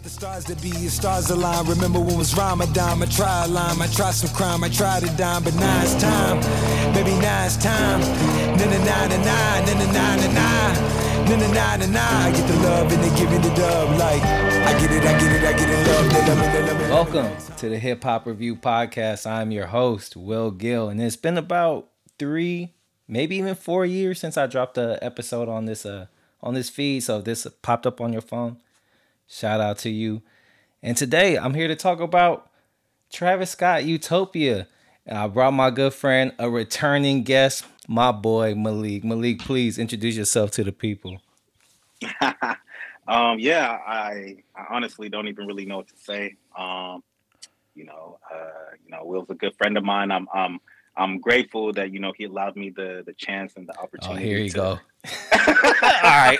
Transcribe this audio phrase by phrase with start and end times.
[0.00, 1.66] Let the stars that be stars align.
[1.66, 3.02] Remember when it was Ramadan?
[3.02, 5.92] I try a line, I try some crime, I try to dime, but now it's
[6.00, 6.40] time.
[6.94, 8.00] Maybe now it's time.
[8.56, 10.26] Na na na na na na na na
[11.28, 12.24] na na na na na.
[12.24, 13.98] I get the love and they me the dub.
[13.98, 15.86] Like I get it, I get it, I get it.
[15.86, 16.88] Love, they love me, they love me.
[16.88, 19.30] Welcome to the Hip Hop Review Podcast.
[19.30, 22.72] I'm your host, Will Gill, and it's been about three,
[23.06, 26.06] maybe even four years since I dropped a episode on this uh
[26.42, 27.00] on this feed.
[27.00, 28.56] So if this popped up on your phone,
[29.30, 30.22] shout out to you.
[30.82, 32.50] And today I'm here to talk about
[33.10, 34.66] Travis Scott Utopia.
[35.06, 39.04] And I brought my good friend, a returning guest, my boy Malik.
[39.04, 41.20] Malik, please introduce yourself to the people.
[43.08, 46.36] um, yeah, I, I honestly don't even really know what to say.
[46.56, 47.02] Um,
[47.74, 50.10] you know, uh, you know, Will's a good friend of mine.
[50.10, 50.60] I'm, I'm,
[50.96, 54.22] I'm grateful that you know he allowed me the the chance and the opportunity.
[54.22, 54.62] Oh, here you to- go.
[55.32, 56.38] all right.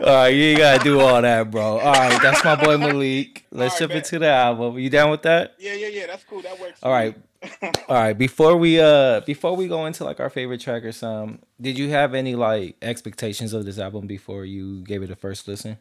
[0.00, 1.78] All right, you ain't gotta do all that, bro.
[1.78, 3.44] All right, that's my boy Malik.
[3.50, 4.78] Let's All right, jump into the album.
[4.78, 5.54] You down with that?
[5.58, 6.06] Yeah, yeah, yeah.
[6.06, 6.42] That's cool.
[6.42, 6.80] That works.
[6.82, 7.16] All right.
[7.62, 8.14] All right.
[8.14, 11.90] Before we uh before we go into like our favorite track or some, did you
[11.90, 15.78] have any like expectations of this album before you gave it a first listen?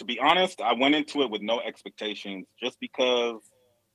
[0.00, 3.42] to be honest, I went into it with no expectations just because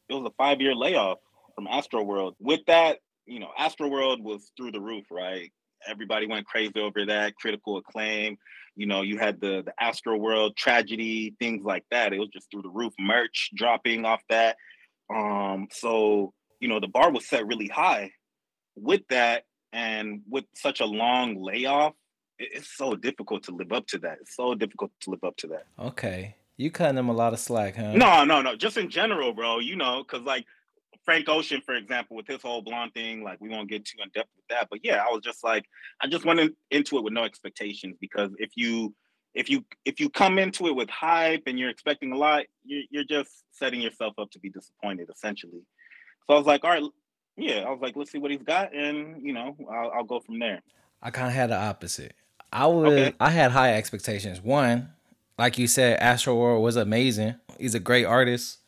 [0.07, 1.17] it was a five year layoff
[1.55, 2.35] from Astroworld.
[2.39, 5.51] With that, you know, Astroworld was through the roof, right?
[5.87, 8.37] Everybody went crazy over that, critical acclaim.
[8.75, 12.13] You know, you had the the Astroworld tragedy, things like that.
[12.13, 14.57] It was just through the roof, merch dropping off that.
[15.13, 18.11] Um, so you know, the bar was set really high.
[18.75, 21.93] With that, and with such a long layoff,
[22.39, 24.17] it's so difficult to live up to that.
[24.21, 25.65] It's so difficult to live up to that.
[25.79, 26.35] Okay.
[26.57, 27.93] You cutting them a lot of slack, huh?
[27.93, 28.55] No, no, no.
[28.55, 29.59] Just in general, bro.
[29.59, 30.45] You know, because like
[31.05, 34.09] Frank Ocean, for example, with his whole blonde thing, like we won't get too in
[34.13, 34.67] depth with that.
[34.69, 35.65] But yeah, I was just like,
[36.01, 38.93] I just went in, into it with no expectations because if you
[39.35, 42.83] if you if you come into it with hype and you're expecting a lot, you're
[42.89, 45.61] you're just setting yourself up to be disappointed, essentially.
[46.25, 46.83] So I was like, all right,
[47.37, 47.59] yeah.
[47.59, 50.39] I was like, let's see what he's got, and you know, I'll, I'll go from
[50.39, 50.61] there.
[51.01, 52.15] I kind of had the opposite.
[52.51, 53.13] I was Okay.
[53.19, 54.41] I had high expectations.
[54.41, 54.89] One,
[55.37, 57.35] like you said, Astroworld was amazing.
[57.59, 58.59] He's a great artist.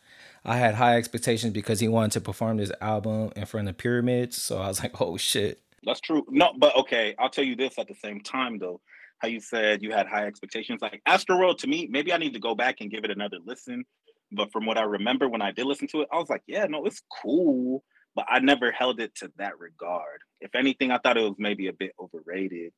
[0.48, 3.82] I had high expectations because he wanted to perform this album in front of the
[3.82, 4.42] pyramids.
[4.42, 5.62] So I was like, oh shit.
[5.84, 6.26] That's true.
[6.30, 8.80] No, but okay, I'll tell you this at the same time though.
[9.20, 10.82] How you said you had high expectations.
[10.82, 13.84] Like Astroworld to me, maybe I need to go back and give it another listen.
[14.32, 16.66] But from what I remember when I did listen to it, I was like, yeah,
[16.66, 17.84] no, it's cool.
[18.16, 20.22] But I never held it to that regard.
[20.40, 22.72] If anything, I thought it was maybe a bit overrated.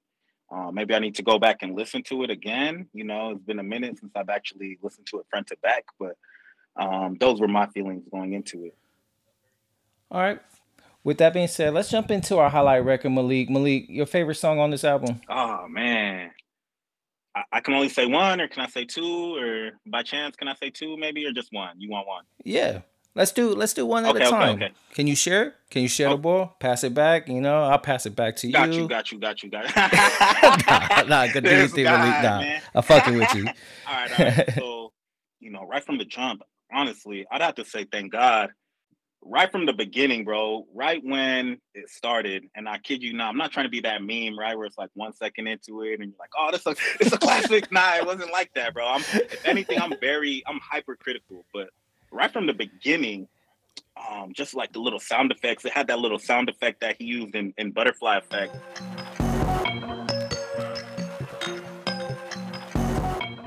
[0.51, 2.87] Uh, maybe I need to go back and listen to it again.
[2.93, 5.85] You know, it's been a minute since I've actually listened to it front to back,
[5.99, 6.13] but
[6.79, 8.75] um, those were my feelings going into it.
[10.11, 10.39] All right.
[11.03, 13.49] With that being said, let's jump into our highlight record, Malik.
[13.49, 15.21] Malik, your favorite song on this album?
[15.29, 16.31] Oh man.
[17.35, 20.47] I, I can only say one, or can I say two, or by chance can
[20.47, 21.79] I say two, maybe, or just one?
[21.79, 22.23] You want one?
[22.43, 22.81] Yeah.
[23.15, 24.55] Let's do let's do one at Okay, a time.
[24.55, 24.71] okay.
[24.93, 25.55] Can you share?
[25.71, 26.11] Can you share Oh.
[26.11, 26.55] the ball?
[26.59, 27.27] Pass it back.
[27.27, 28.81] You know, I'll pass it back to Got you.
[28.83, 29.71] you, got you, got you, got you.
[31.07, 32.23] nah, nah, good do your thing, Malik.
[32.23, 32.61] Nah, man.
[32.75, 33.45] I'm fucking with you.
[33.87, 34.53] all right, all right.
[34.55, 34.93] So,
[35.39, 38.51] you know, right from the jump, honestly, I'd have to say thank God.
[39.21, 43.37] Right from the beginning, bro, right when it started, and I kid you not, I'm
[43.37, 44.57] not trying to be that meme, right?
[44.57, 47.17] Where it's like one second into it and you're like, oh, this is it's a
[47.17, 47.69] classic.
[47.71, 48.87] nah, it wasn't like that, bro.
[48.87, 51.45] I'm if anything, I'm very I'm hypercritical.
[51.53, 51.69] But
[52.11, 53.27] right from the beginning,
[54.09, 57.03] um, just like the little sound effects, it had that little sound effect that he
[57.03, 58.55] used in, in butterfly effect.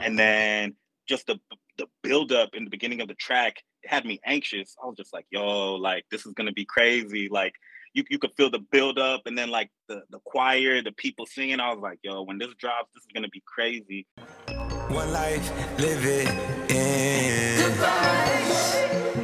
[0.02, 0.74] and then
[1.06, 1.38] just the
[1.82, 4.76] the build up in the beginning of the track it had me anxious.
[4.82, 7.28] I was just like, yo, like this is gonna be crazy.
[7.28, 7.54] Like
[7.94, 11.26] you you could feel the build up and then like the the choir, the people
[11.26, 11.60] singing.
[11.60, 14.06] I was like, yo, when this drops, this is gonna be crazy.
[14.88, 16.28] One life, live it
[16.70, 17.72] in.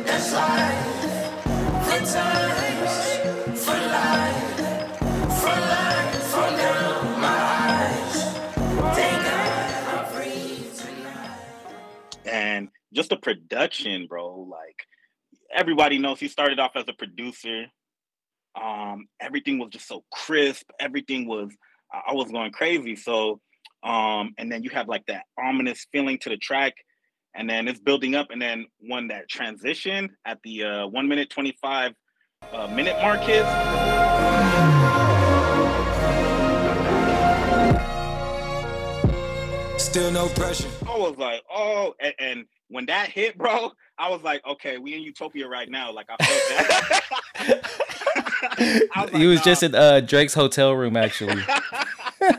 [0.05, 1.89] That's life.
[1.89, 3.08] Good times
[12.93, 14.41] just the production, bro.
[14.51, 14.87] Like
[15.55, 17.67] everybody knows, he started off as a producer.
[18.61, 20.71] Um, everything was just so crisp.
[20.81, 21.51] Everything was,
[21.93, 22.97] I was going crazy.
[22.97, 23.41] So,
[23.83, 26.75] um, and then you have like that ominous feeling to the track,
[27.35, 28.29] and then it's building up.
[28.31, 31.93] And then when that transition at the uh, one minute twenty five
[32.53, 33.47] uh, minute mark is.
[39.81, 40.69] Still no pressure.
[40.87, 44.95] I was like, oh, and, and when that hit, bro, I was like, okay, we
[44.95, 45.93] in Utopia right now.
[45.93, 46.43] Like I felt
[47.39, 47.71] that.
[48.95, 51.37] I was he was like, just in uh, Drake's hotel room, actually.
[52.21, 52.31] no,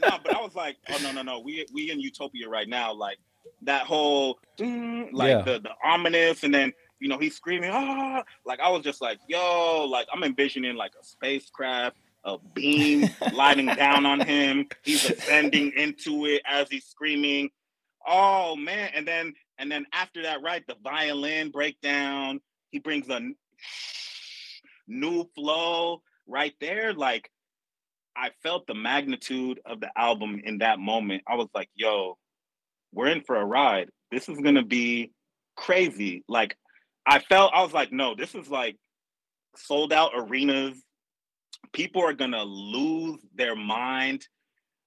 [0.00, 2.92] but but I was like, oh no, no, no, we we in utopia right now.
[2.92, 3.18] Like
[3.62, 5.42] that whole mm, like Yeah.
[5.42, 9.18] the the ominous, and then you know he's screaming ah, like I was just like,
[9.28, 14.68] yo, like I'm envisioning like a spacecraft, a beam lighting down on him.
[14.82, 17.50] He's ascending into it as he's screaming.
[18.06, 22.40] Oh man, and then and then after that, right, the violin breakdown.
[22.70, 23.20] He brings a
[24.86, 26.92] new flow right there.
[26.92, 27.30] Like
[28.16, 31.22] I felt the magnitude of the album in that moment.
[31.26, 32.18] I was like, yo,
[32.92, 33.90] we're in for a ride.
[34.10, 35.12] This is gonna be
[35.56, 36.24] crazy.
[36.28, 36.56] Like
[37.06, 38.76] I felt I was like, no, this is like
[39.56, 40.80] sold out arenas.
[41.72, 44.26] People are gonna lose their mind.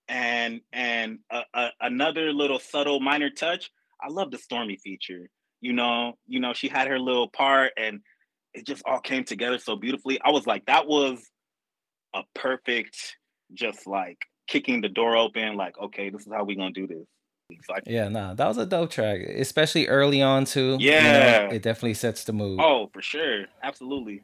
[0.07, 3.71] And and uh, uh, another little subtle minor touch.
[4.03, 5.29] I love the Stormy feature.
[5.61, 7.99] You know, you know, she had her little part, and
[8.53, 10.19] it just all came together so beautifully.
[10.21, 11.19] I was like, that was
[12.13, 13.15] a perfect,
[13.53, 14.17] just like
[14.47, 15.55] kicking the door open.
[15.55, 17.05] Like, okay, this is how we gonna do this.
[17.65, 20.77] So I- Yeah, nah, that was a dope track, especially early on too.
[20.79, 21.49] you know, Yeah.
[21.51, 22.59] it definitely sets the mood.
[22.61, 24.23] oh, for sure, absolutely.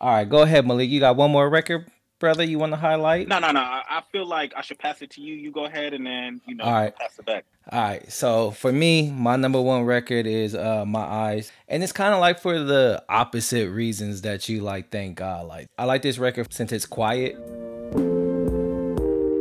[0.00, 0.90] All right, go ahead, Malik.
[0.90, 1.86] You got one more record,
[2.22, 2.42] brother?
[2.44, 3.26] You want to highlight?
[3.28, 3.60] No, no, no.
[3.60, 5.34] I, I feel like I should pass it to you.
[5.34, 6.96] You go ahead, and then you know, All right.
[6.96, 7.44] pass it back.
[7.70, 11.92] All right, so for me, my number one record is uh My Eyes, and it's
[11.92, 14.90] kind of like for the opposite reasons that you like.
[14.90, 17.36] Thank God, like I like this record since it's quiet.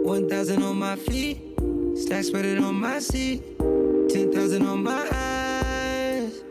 [0.04, 1.39] 1,000 on my feet,
[1.95, 3.44] stacks spread it on my seat.
[3.60, 6.44] 10,000 on my eyes.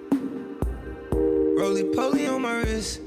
[1.12, 3.00] Roly poly on my wrist.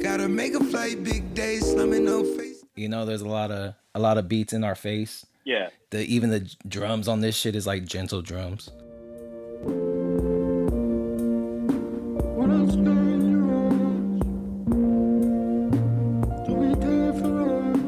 [0.00, 2.45] Gotta make a flight, big day, slumming no face.
[2.76, 5.24] You know, there's a lot of a lot of beats in our face.
[5.44, 5.70] Yeah.
[5.90, 8.70] The even the drums on this shit is like gentle drums.
[12.48, 14.22] I stay in your arms,
[16.46, 17.78] do we dare for us?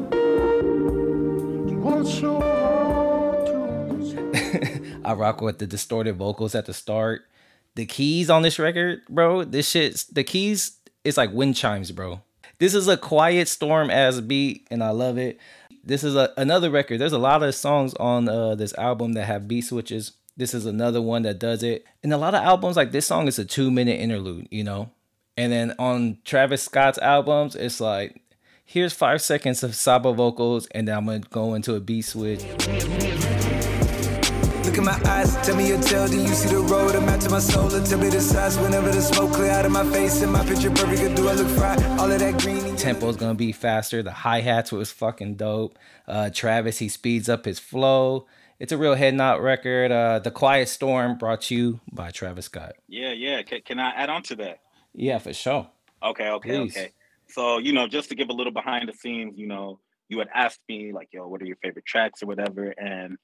[1.83, 5.01] What's so hard to understand?
[5.05, 7.27] I rock with the distorted vocals at the start.
[7.75, 12.21] The keys on this record, bro, this shit's the keys it's like wind chimes, bro.
[12.59, 15.39] This is a quiet storm as beat, and I love it.
[15.83, 16.99] This is a, another record.
[16.99, 20.11] There's a lot of songs on uh, this album that have beat switches.
[20.35, 21.85] This is another one that does it.
[22.03, 24.91] And a lot of albums, like this song is a two minute interlude, you know?
[25.37, 28.21] And then on Travis Scott's albums, it's like,
[28.65, 32.43] here's five seconds of Sampha vocals, and then I'm gonna go into a beat switch.
[34.69, 36.95] Look in my eyes, tell me your tale, then you see the road.
[36.95, 39.65] I'm out to my soul, and tell me the size whenever the smoke clear out
[39.65, 40.21] of my face.
[40.21, 41.81] And my picture perfect, do I look fried?
[41.99, 42.63] All of that green.
[42.63, 44.03] and tempo's gonna be faster.
[44.03, 45.79] The hi hats was fucking dope.
[46.07, 48.27] Uh, Travis he speeds up his flow.
[48.59, 49.91] It's a real head nod record.
[49.91, 52.73] Uh, the Quiet Storm brought you by Travis Scott.
[52.87, 53.41] Yeah, yeah.
[53.41, 54.59] Can, can I add on to that?
[54.93, 55.67] Yeah, for sure.
[56.03, 56.77] Okay, okay, Please.
[56.77, 56.91] okay.
[57.27, 59.79] So, you know, just to give a little behind the scenes, you know,
[60.09, 62.71] you had asked me like, yo, what are your favorite tracks or whatever?
[62.77, 63.17] And,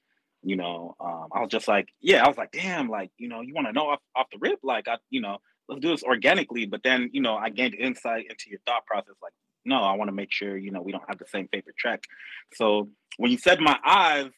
[0.46, 3.40] you know, um, I was just like, yeah, I was like, damn, like, you know,
[3.40, 4.60] you want to know off, off the rip?
[4.62, 5.38] Like, I, you know,
[5.68, 6.66] let's do this organically.
[6.66, 9.16] But then, you know, I gained insight into your thought process.
[9.20, 9.32] Like,
[9.64, 12.04] no, I want to make sure, you know, we don't have the same favorite track.
[12.54, 14.30] So when you said my eyes,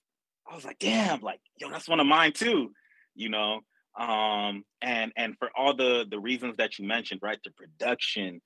[0.50, 2.72] I was like, damn, like, yo, that's one of mine too,
[3.14, 3.60] you know?
[3.94, 7.38] Um, and and for all the the reasons that you mentioned, right?
[7.44, 8.40] The production,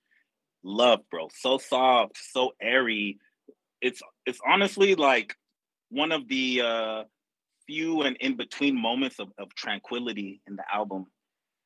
[0.63, 1.29] love, bro.
[1.33, 3.19] So soft, so airy.
[3.79, 5.37] It's it's honestly like
[5.89, 7.03] one of the uh
[7.65, 11.05] few and in between moments of, of tranquility in the album.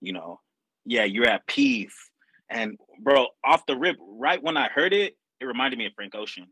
[0.02, 0.40] You know,
[0.86, 1.96] yeah, you're at peace.
[2.50, 6.16] And bro, off the rip, right when I heard it, it reminded me of Frank
[6.16, 6.48] Ocean.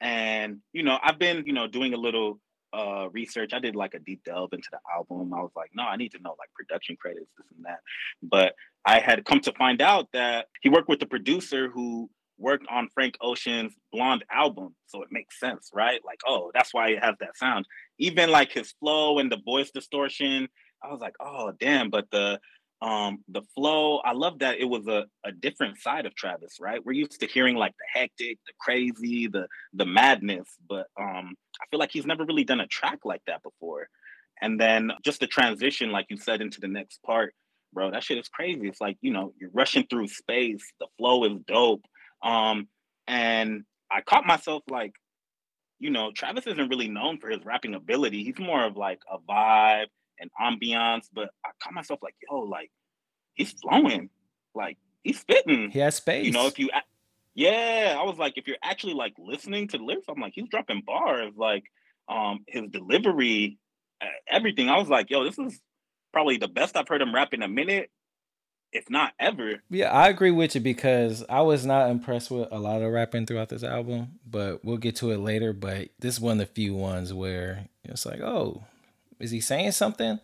[0.00, 2.40] And you know, I've been, you know, doing a little
[2.72, 3.52] uh research.
[3.54, 5.32] I did like a deep delve into the album.
[5.32, 7.80] I was like, no, I need to know like production credits, this and that.
[8.22, 12.66] But I had come to find out that he worked with the producer who worked
[12.70, 14.74] on Frank Ocean's Blonde album.
[14.86, 16.00] So it makes sense, right?
[16.04, 17.66] Like, oh, that's why it has that sound.
[17.98, 20.48] Even like his flow and the voice distortion,
[20.82, 21.90] I was like, oh, damn.
[21.90, 22.40] But the
[22.80, 26.84] um the flow, I love that it was a, a different side of Travis, right?
[26.84, 31.66] We're used to hearing like the hectic, the crazy, the the madness, but um I
[31.70, 33.88] feel like he's never really done a track like that before.
[34.40, 37.34] And then just the transition, like you said, into the next part,
[37.72, 38.68] bro, that shit is crazy.
[38.68, 41.84] It's like, you know, you're rushing through space, the flow is dope.
[42.22, 42.68] Um,
[43.06, 44.92] and I caught myself like,
[45.78, 48.24] you know, Travis isn't really known for his rapping ability.
[48.24, 49.86] He's more of like a vibe
[50.18, 52.70] and ambiance, but I caught myself like, yo, like
[53.34, 54.10] he's flowing,
[54.54, 55.70] like he's spitting.
[55.70, 56.26] He has space.
[56.26, 56.70] You know, if you,
[57.34, 60.48] yeah, I was like, if you're actually like listening to the lyrics, I'm like, he's
[60.48, 61.64] dropping bars, like
[62.08, 63.58] um his delivery,
[64.28, 64.68] everything.
[64.68, 65.60] I was like, yo, this is
[66.12, 67.90] probably the best I've heard him rap in a minute.
[68.72, 69.62] If not ever.
[69.70, 73.26] Yeah, I agree with you because I was not impressed with a lot of rapping
[73.26, 75.52] throughout this album, but we'll get to it later.
[75.52, 78.64] But this is one of the few ones where it's like, oh,
[79.18, 80.20] is he saying something?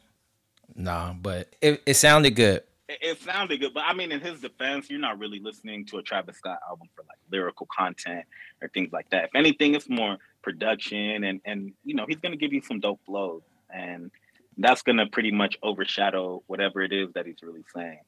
[0.75, 2.63] Nah, but it, it sounded good.
[2.89, 5.99] It, it sounded good, but I mean, in his defense, you're not really listening to
[5.99, 8.25] a Travis Scott album for like lyrical content
[8.61, 9.25] or things like that.
[9.25, 13.01] If anything, it's more production and and you know he's gonna give you some dope
[13.07, 14.11] flows, and
[14.59, 18.01] that's gonna pretty much overshadow whatever it is that he's really saying.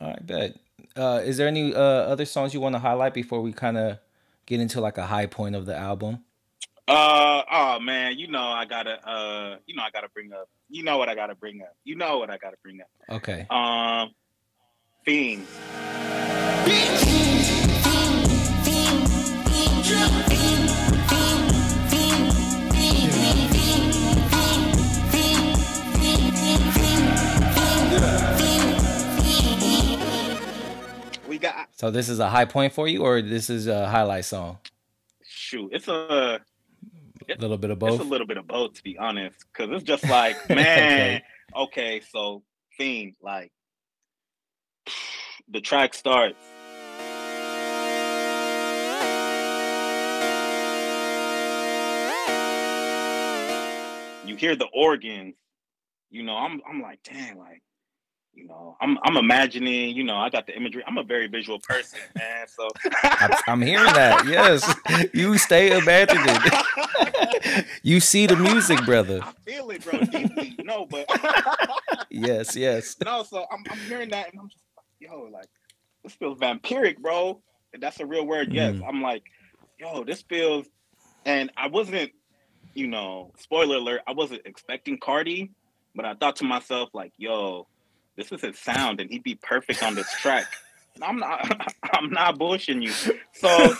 [0.00, 0.56] All right, bet.
[0.96, 3.98] Uh, is there any uh, other songs you want to highlight before we kind of
[4.46, 6.24] get into like a high point of the album?
[6.88, 10.82] Uh oh man, you know I gotta uh you know I gotta bring up you
[10.82, 11.76] know what I gotta bring up.
[11.84, 12.88] You know what I gotta bring up.
[13.08, 13.46] Okay.
[13.50, 14.10] Um
[15.04, 15.48] Fiends.
[31.32, 34.26] We got So this is a high point for you, or this is a highlight
[34.26, 34.58] song?
[35.24, 36.42] shoot, it's a
[37.26, 37.94] A little bit of both.
[37.94, 39.42] it's a little bit of both to be honest.
[39.54, 41.22] Cause it's just like, man,
[41.56, 42.42] okay, so
[42.76, 43.50] theme like
[45.48, 46.36] the track starts.
[54.26, 55.36] You hear the organs,
[56.10, 57.62] you know, I'm I'm like, dang, like,
[58.34, 60.82] you know, I'm I'm imagining, you know, I got the imagery.
[60.86, 62.46] I'm a very visual person, man.
[62.48, 62.68] So
[63.02, 64.26] I'm, I'm hearing that.
[64.26, 64.74] Yes,
[65.12, 66.36] you stay imagining.
[67.82, 69.20] you see the music, brother.
[69.22, 70.56] I feel it, bro, deeply.
[70.64, 71.06] No, but
[72.10, 72.96] Yes, yes.
[73.04, 75.48] no, so I'm, I'm hearing that and I'm just like, yo, like
[76.04, 77.42] this feels vampiric, bro.
[77.80, 78.52] That's a real word.
[78.52, 78.88] Yes, Mm.
[78.88, 79.22] I'm like,
[79.78, 80.66] yo, this feels,
[81.24, 82.12] and I wasn't,
[82.74, 85.50] you know, spoiler alert, I wasn't expecting Carti,
[85.94, 87.66] but I thought to myself, like, yo,
[88.22, 90.44] this is his sound, and he'd be perfect on this track.
[91.00, 92.92] I'm not, I'm not bullshitting you.
[93.32, 93.74] So,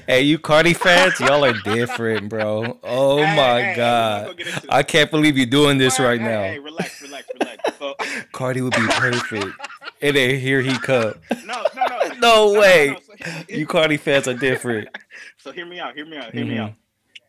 [0.06, 2.78] hey, you Carti fans, y'all are different, bro.
[2.82, 4.12] Oh Hey, my hey, god.
[4.14, 6.42] we're not gonna get into I can't believe you're doing this right hey, now.
[6.42, 7.78] Hey, relax, relax, relax.
[7.78, 7.94] So,
[8.32, 9.56] Carti would be perfect.
[10.02, 11.14] And then here he come.
[11.44, 12.96] no, no, no, No way.
[13.06, 13.14] So,
[13.46, 14.88] here- You Carti fans are different.
[15.36, 16.64] so hear me out, hear me out, hear me Mhm.
[16.64, 16.72] out.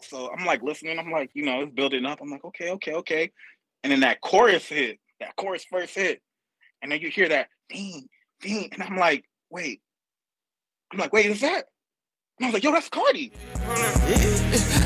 [0.02, 2.20] So I'm like listening, I'm like, you know, it's building up.
[2.22, 3.32] I'm like, okay, okay, okay.
[3.84, 6.22] And then that chorus hit, that chorus first hit.
[6.82, 8.08] And then you hear that ding,
[8.42, 8.70] ding.
[8.74, 9.82] And I'm like, wait.
[10.92, 11.66] I'm like, wait, is that?
[12.40, 13.32] And I was like, yo, that's Carti.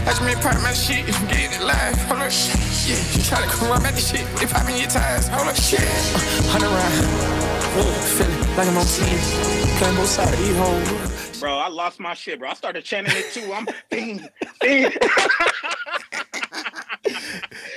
[0.05, 1.97] Watch me pop my shit, get it live.
[2.07, 3.17] Hold up, yeah.
[3.17, 5.27] You try to come run back the shit, they popping your tires.
[5.27, 5.79] Hold up, shit.
[5.81, 9.19] Uh, Hundred round, feeling like I'm on team.
[9.77, 11.39] Playing both sides of these hoes.
[11.39, 12.49] Bro, I lost my shit, bro.
[12.49, 13.51] I started chanting it too.
[13.53, 14.27] I'm ding,
[14.61, 14.91] ding.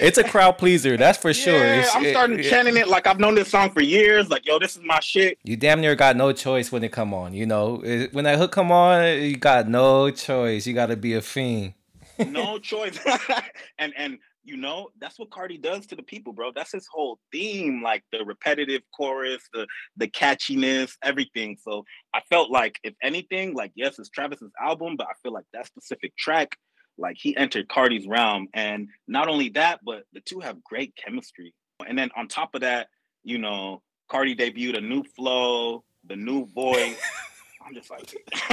[0.03, 1.55] It's a crowd pleaser, that's for sure.
[1.55, 4.29] Yeah, It's- I'm starting it- chanting it like I've known this song for years.
[4.31, 5.39] Like, yo, this is my shit.
[5.45, 7.35] You damn near got no choice when it come on.
[7.35, 10.67] You know, It- when that hook come on, you got no choice.
[10.67, 11.75] You got to be a fiend.
[12.19, 12.99] no choice.
[13.79, 16.51] and and you know, that's what Carti does to the people, bro.
[16.53, 21.57] That's his whole theme, like the repetitive chorus, the the catchiness, everything.
[21.63, 25.45] So I felt like if anything, like yes, it's Travis's album, but I feel like
[25.53, 26.57] that specific track,
[26.99, 28.49] like he entered Carti's realm.
[28.55, 31.55] And not only that, but the two have great chemistry.
[31.87, 32.89] And then on top of that,
[33.25, 36.99] you know, Carti debuted a new flow, the new voice.
[37.67, 38.13] I'm just like,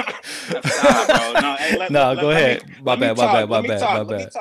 [0.50, 1.32] bro.
[1.40, 2.64] No, hey, let- No, let- go let me- ahead.
[2.82, 4.32] My bad, my talk, bad, my bad, talk, my bad.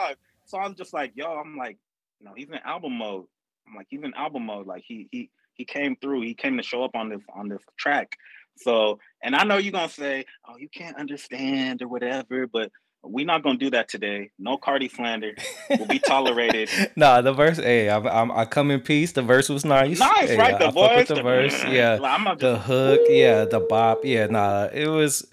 [0.45, 1.77] So I'm just like, yo, I'm like,
[2.19, 3.25] you know, he's in album mode.
[3.67, 4.65] I'm like, he's in album mode.
[4.67, 6.21] Like he he he came through.
[6.21, 8.15] He came to show up on this on this track.
[8.57, 12.71] So, and I know you're gonna say, oh, you can't understand or whatever, but
[13.03, 14.31] we're not gonna do that today.
[14.37, 15.33] No Carti slander
[15.69, 16.69] will be tolerated.
[16.95, 17.57] Nah, the verse.
[17.57, 19.13] Hey, I'm, I'm, I come in peace.
[19.13, 19.99] The verse was nice.
[19.99, 20.55] nice, Hey, right?
[20.55, 21.53] I The with voice, the verse.
[21.61, 23.01] Mm, yeah, Like, the hook.
[23.07, 24.03] Yeah, the bop.
[24.03, 24.65] Yeah, nah.
[24.73, 25.25] It was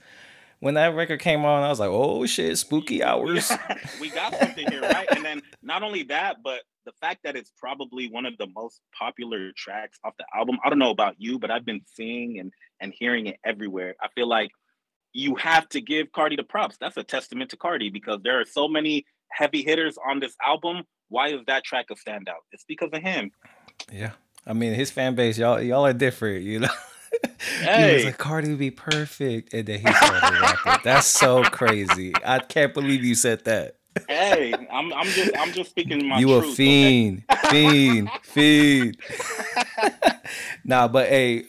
[0.61, 1.63] when that record came on.
[1.63, 3.51] I was like, oh shit, spooky hours.
[4.01, 5.07] we got something here, right?
[5.11, 8.81] And then not only that, but the fact that it's probably one of the most
[8.97, 10.59] popular tracks off the album.
[10.65, 13.97] I don't know about you, but I've been seeing and and hearing it everywhere.
[14.01, 14.51] I feel like
[15.17, 16.77] you have to give Carti the props.
[16.79, 20.83] That's a testament to Carti because there are so many heavy hitters on this album.
[21.09, 22.43] Why is that track a standout?
[22.53, 23.31] It's because of him.
[23.93, 24.13] Yeah,
[24.47, 26.45] I mean his fan base, y'all, y'all are different.
[26.45, 26.69] You know.
[27.23, 28.05] he was Hey.
[28.05, 30.83] like Carti would be perfect, and then he started rapping.
[30.85, 32.13] That's so crazy.
[32.25, 33.77] I can't believe you said that.
[34.09, 36.45] Hey, I'm I'm just I'm just speaking my you truth.
[36.45, 36.55] a okay?
[36.55, 38.97] fiend, fiend, fiend.
[40.65, 41.45] nah, but hey,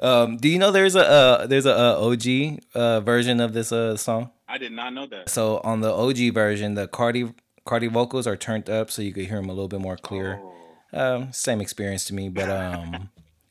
[0.00, 3.72] um, do you know there's a uh, there's a, uh OG uh, version of this
[3.72, 4.30] uh, song?
[4.48, 5.28] I did not know that.
[5.28, 7.34] So on the OG version, the Carti
[7.66, 10.40] Carti vocals are turned up so you could hear them a little bit more clear.
[10.40, 10.52] Oh.
[10.92, 13.10] Um, same experience to me, but um,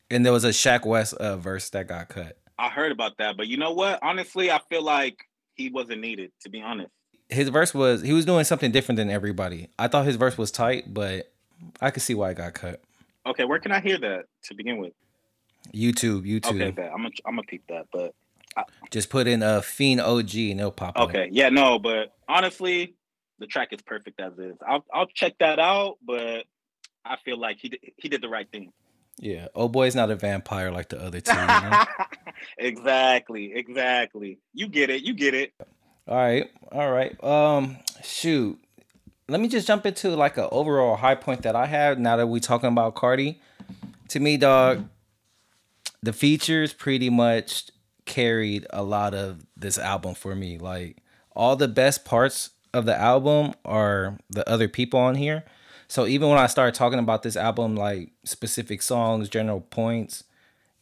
[0.09, 2.37] And there was a Sheck Wes uh, verse that got cut.
[2.57, 3.99] I heard about that, but you know what?
[4.01, 5.17] Honestly, I feel like
[5.55, 6.31] he wasn't needed.
[6.43, 6.91] To be honest,
[7.29, 9.67] His verse was he was doing something different than everybody.
[9.77, 11.31] I thought his verse was tight, but
[11.81, 12.81] I could see why it got cut.
[13.25, 14.93] okay, where can I hear that to begin with?
[15.73, 16.61] YouTube, YouTube.
[16.61, 16.91] Okay, bet.
[16.91, 18.13] I'm gonna I'm gonna peep that, but
[18.91, 21.09] Just put in a Fiend OG and it'll pop up.
[21.09, 22.95] okay, yeah, no, but honestly,
[23.39, 24.55] the track is perfect as is.
[24.67, 26.45] I'll I'll check that out, but
[27.03, 28.71] I feel like he did, he did the right thing.
[29.17, 29.47] Yeah.
[29.55, 31.31] Oh boy's not a vampire like the other two.
[31.31, 31.83] You know?
[32.57, 34.39] exactly, exactly.
[34.53, 35.03] You get it.
[35.03, 35.53] You get it.
[36.07, 36.49] all right.
[36.71, 37.21] All right.
[37.23, 38.59] Um shoot.
[39.27, 42.27] Let me just jump into like an overall high point that I have now that
[42.27, 43.37] we talking about Carti.
[44.09, 44.87] To me, dog,
[46.01, 47.69] the features pretty much
[48.05, 50.57] carried a lot of this album for me.
[50.57, 50.97] Like
[51.35, 55.43] all the best parts of the album are the other people on here.
[55.87, 60.23] So even when I start talking about this album, like specific songs, general points,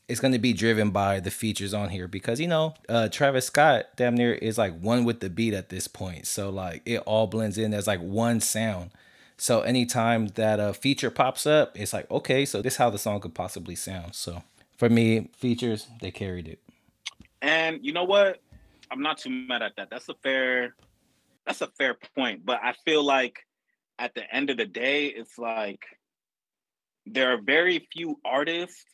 [0.08, 3.46] it's going to be driven by the features on here because you know uh, Travis
[3.46, 6.28] Scott damn near is like one with the beat at this point.
[6.28, 8.92] So like it all blends in as like one sound.
[9.38, 13.00] So anytime that a feature pops up, it's like okay, so this is how the
[13.00, 14.16] song could possibly sound.
[14.16, 14.44] So
[14.78, 16.60] for me, features they carried it.
[17.42, 18.40] And you know what?
[18.92, 19.90] I'm not too mad at that.
[19.90, 20.76] That's a fair
[21.46, 22.46] that's a fair point.
[22.46, 23.40] But I feel like
[24.00, 25.82] at the end of the day, it's like
[27.06, 28.86] there are very few artists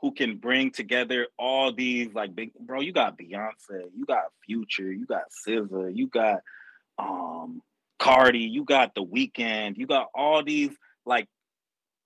[0.00, 4.92] who can bring together all these like big bro, you got Beyonce, you got Future,
[4.92, 6.40] you got SZA, you got
[6.98, 7.62] um
[8.00, 10.70] Carti, you got The Weeknd, you got all these
[11.06, 11.28] like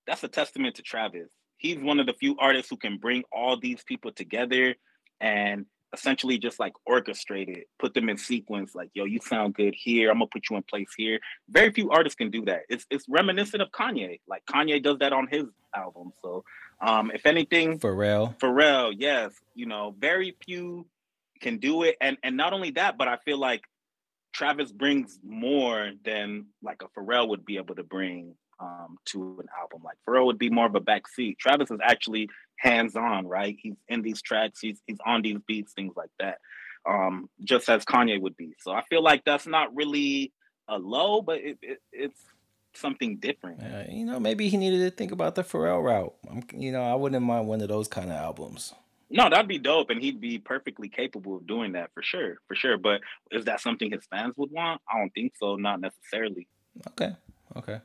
[0.07, 1.31] that's a testament to Travis.
[1.59, 4.75] He's one of the few artists who can bring all these people together
[5.21, 8.75] and essentially just like orchestrate it, put them in sequence.
[8.75, 10.11] Like, yo, you sound good here.
[10.11, 11.19] I'm gonna put you in place here.
[11.49, 12.63] Very few artists can do that.
[12.69, 14.21] It's it's reminiscent of Kanye.
[14.27, 15.45] Like Kanye does that on his
[15.75, 16.13] album.
[16.23, 16.45] So,
[16.81, 20.87] um, if anything, Pharrell, Pharrell, yes, you know, very few
[21.41, 23.63] can do it, and and not only that, but I feel like
[24.33, 29.47] Travis brings more than like a Pharrell would be able to bring um, to an
[29.61, 29.83] album.
[29.85, 31.39] Like Pharrell would be more of a backseat.
[31.39, 33.57] Travis is actually hands on, right?
[33.59, 36.39] He's in these tracks, he's he's on these beats, things like that.
[36.89, 38.55] Um, just as Kanye would be.
[38.61, 40.33] So I feel like that's not really
[40.69, 42.21] a low, but it, it it's
[42.75, 43.63] something different.
[43.63, 46.15] uh, you know, maybe he needed to think about the Pharrell route.
[46.31, 48.75] I'm, you know, I wouldn't mind one of those kind of albums.
[49.09, 52.57] No, that'd be dope, and he'd be perfectly capable of doing that for sure, for
[52.57, 52.77] sure.
[52.77, 54.81] But is that something his fans would want?
[54.93, 55.55] I don't think so.
[55.57, 56.49] Not necessarily.
[56.89, 57.15] Okay.
[57.57, 57.81] Okay.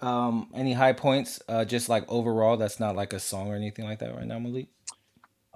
[0.00, 1.40] Um, any high points?
[1.48, 4.38] Uh, just like overall, that's not like a song or anything like that right now,
[4.38, 4.68] Malik.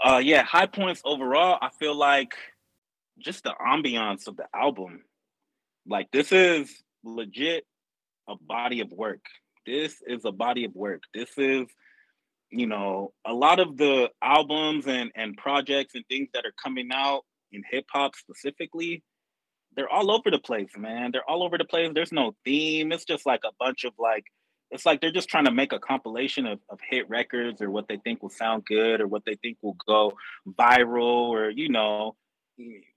[0.02, 1.59] Uh, yeah, high points overall.
[1.61, 2.35] I feel like
[3.18, 5.02] just the ambiance of the album.
[5.87, 7.64] Like this is legit
[8.28, 9.24] a body of work.
[9.66, 11.02] This is a body of work.
[11.14, 11.66] This is,
[12.50, 16.88] you know, a lot of the albums and and projects and things that are coming
[16.92, 19.02] out in hip hop specifically.
[19.76, 21.12] They're all over the place, man.
[21.12, 21.90] They're all over the place.
[21.94, 22.92] There's no theme.
[22.92, 24.24] It's just like a bunch of like
[24.70, 27.88] it's like they're just trying to make a compilation of, of hit records or what
[27.88, 30.12] they think will sound good or what they think will go
[30.48, 32.14] viral or you know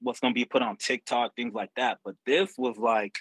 [0.01, 3.15] what's going to be put on TikTok things like that but this was like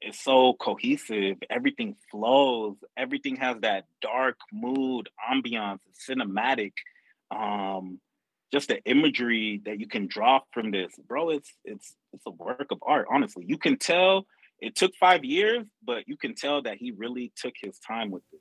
[0.00, 6.72] it's so cohesive everything flows everything has that dark mood ambiance cinematic
[7.30, 8.00] um
[8.52, 12.66] just the imagery that you can draw from this bro it's it's it's a work
[12.70, 14.26] of art honestly you can tell
[14.62, 18.22] it took five years, but you can tell that he really took his time with
[18.30, 18.40] it.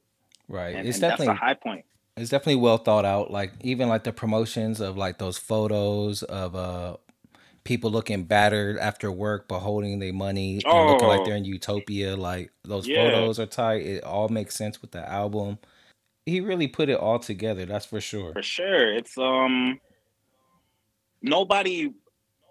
[0.49, 0.75] Right.
[0.75, 1.85] And, it's and that's definitely a high point.
[2.17, 3.31] it's definitely well thought out.
[3.31, 6.97] Like even like the promotions of like those photos of uh
[7.63, 11.25] people looking battered after work but holding their money and looking like Oh.
[11.25, 12.17] they're in utopia.
[12.17, 13.05] Like those Yeah.
[13.05, 13.85] photos are tight.
[13.85, 15.57] It all makes sense with the album.
[16.25, 18.33] He really put it all together, that's for sure.
[18.33, 18.93] For sure.
[18.93, 19.79] It's um
[21.21, 21.91] nobody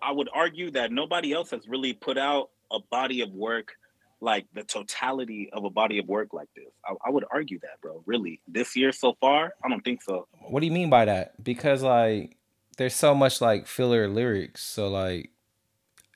[0.02, 3.72] I would argue that nobody else has really put out a body of work
[4.20, 6.66] like the totality of a body of work like this.
[6.84, 8.02] I, I would argue that, bro.
[8.04, 8.40] Really.
[8.48, 10.26] This year so far, I don't think so.
[10.48, 11.42] What do you mean by that?
[11.42, 12.36] Because like
[12.76, 14.62] there's so much like filler lyrics.
[14.62, 15.30] So like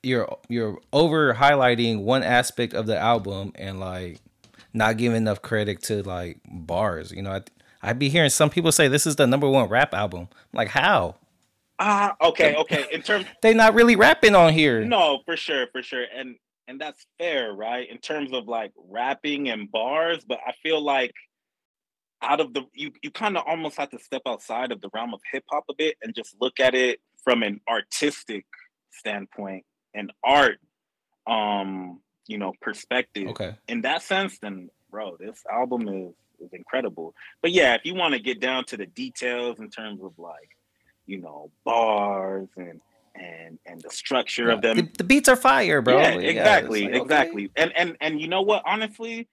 [0.03, 4.21] you're you're over highlighting one aspect of the album and like
[4.73, 7.12] not giving enough credit to like bars.
[7.12, 7.43] You know, I
[7.83, 10.29] I'd be hearing some people say this is the number one rap album.
[10.53, 11.17] Like how?
[11.79, 12.87] Ah, okay, okay.
[12.93, 14.85] In terms they're not really rapping on here.
[14.85, 16.05] No, for sure, for sure.
[16.15, 16.37] And
[16.69, 17.89] and that's fair, right?
[17.91, 21.13] In terms of like rapping and bars, but I feel like
[22.23, 25.13] out of the you you kind of almost have to step outside of the realm
[25.13, 28.45] of hip hop a bit and just look at it from an artistic
[28.91, 30.59] standpoint and art
[31.27, 33.29] um you know perspective.
[33.29, 33.55] Okay.
[33.69, 37.15] In that sense, then bro, this album is is incredible.
[37.41, 40.51] But yeah, if you want to get down to the details in terms of like,
[41.07, 42.81] you know, bars and
[43.15, 45.99] and and the structure of them, The, the beats are fire, bro.
[45.99, 47.03] yeah, exactly, like, okay.
[47.03, 47.51] exactly.
[47.57, 48.62] And and and you know what?
[48.67, 49.29] Honestly,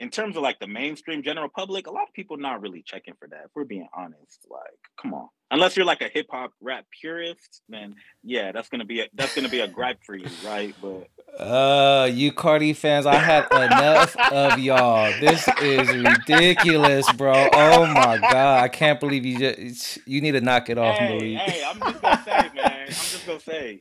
[0.00, 3.14] in terms of like the mainstream general public, a lot of people not really checking
[3.18, 3.42] for that.
[3.44, 4.62] If we're being honest, like,
[5.00, 5.28] come on.
[5.50, 9.34] Unless you're like a hip hop rap purist, then yeah, that's gonna be a, that's
[9.34, 10.74] gonna be a gripe for you, right?
[10.80, 11.08] But
[11.38, 15.12] Uh, you Carti fans, I had enough of y'all.
[15.20, 17.50] This is ridiculous, bro.
[17.52, 21.08] Oh my god, I can't believe you just you need to knock it off, hey,
[21.08, 21.38] Malik.
[21.38, 22.69] hey, I'm just gonna say, man.
[22.90, 23.80] I'm just gonna say,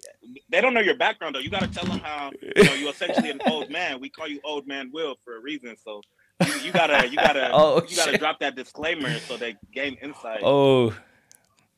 [0.50, 1.40] they don't know your background though.
[1.40, 4.00] You gotta tell them how you know you're essentially an old man.
[4.00, 5.76] We call you Old Man Will for a reason.
[5.84, 6.02] So
[6.46, 8.20] you, you gotta, you gotta, Oh, you gotta shit.
[8.20, 10.40] drop that disclaimer so they gain insight.
[10.44, 10.94] Oh,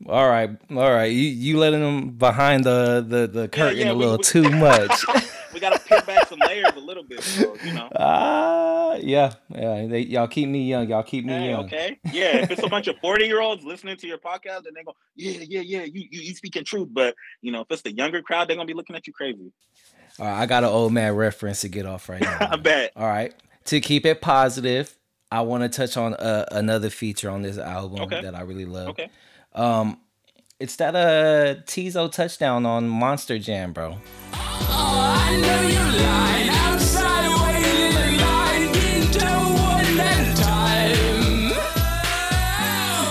[0.08, 1.12] all right, all right.
[1.12, 4.50] You you letting them behind the the, the curtain yeah, a we- little we- too
[4.50, 4.91] much.
[5.54, 7.90] we gotta peel back some layers a little bit, so you know.
[7.96, 9.88] Ah, yeah, yeah.
[9.88, 10.90] They, y'all keep me young.
[10.90, 11.66] Y'all keep me Hey, young.
[11.66, 12.00] okay.
[12.12, 14.84] Yeah, if it's a bunch of 40 year olds listening to your podcast, then they
[14.84, 16.90] go, yeah, yeah, yeah, you, you you speaking truth.
[16.92, 19.52] But you know, if it's the younger crowd, they're gonna be looking at you crazy.
[20.20, 22.38] All right, I got an old man reference to get off right now.
[22.52, 22.92] I bet.
[22.96, 23.34] All right.
[23.66, 24.98] To keep it positive,
[25.32, 28.22] I want to touch on uh, another feature on this album Okay.
[28.22, 28.90] that I really love.
[28.90, 29.10] Okay.
[29.54, 30.00] Um,
[30.62, 33.97] it's that uh Teezo Touchdown on Monster Jam, bro.
[34.32, 38.71] I know you lied outside waiting in line.
[38.71, 39.84] Didn't tell one
[40.36, 41.52] time.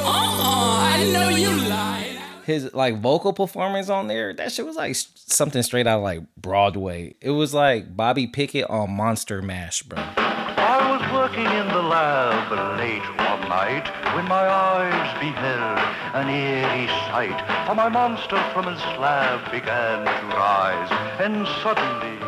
[0.06, 2.20] Oh, I know you lied.
[2.44, 6.22] His like vocal performance on there, that shit was like something straight out of like
[6.36, 7.16] Broadway.
[7.20, 9.98] It was like Bobby Pickett on Monster Mash, bro.
[9.98, 15.78] I was working in the lab late one night when my eyes beheld
[16.14, 17.66] an eerie sight.
[17.66, 22.18] For my monster from his slab began to rise, and suddenly,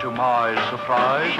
[0.00, 1.32] to my surprise,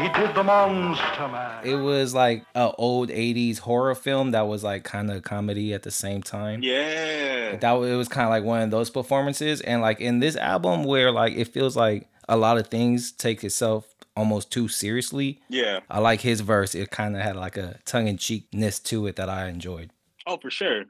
[0.00, 1.66] he did the monster mash.
[1.66, 5.82] It was like a old 80s horror film that was like kind of comedy at
[5.82, 6.62] the same time.
[6.62, 7.56] Yeah.
[7.56, 10.84] that it was kind of like one of those performances and like in this album
[10.84, 15.80] where like it feels like a lot of things take itself almost too seriously Yeah.
[15.88, 19.48] i like his verse it kind of had like a tongue-in-cheekness to it that i
[19.48, 19.90] enjoyed
[20.26, 20.84] Oh, for sure.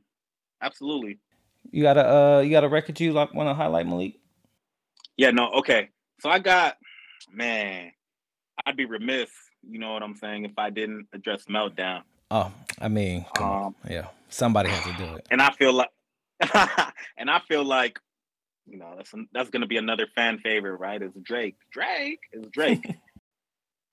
[0.60, 1.18] Absolutely.
[1.70, 4.14] you got a uh you got a record you like want to highlight malik
[5.16, 5.90] Yeah, no, okay.
[6.20, 6.76] So I got,
[7.32, 7.92] man,
[8.64, 9.30] I'd be remiss,
[9.68, 12.02] you know what I'm saying, if I didn't address Meltdown.
[12.30, 15.72] oh i mean come on Um, yeah somebody has to do it and I feel
[15.72, 15.90] like,
[17.16, 17.98] and I feel like,
[18.66, 21.00] you know, that's that's gonna be another fan favorite, right?
[21.02, 21.56] It's Drake.
[21.72, 22.86] Drake is Drake.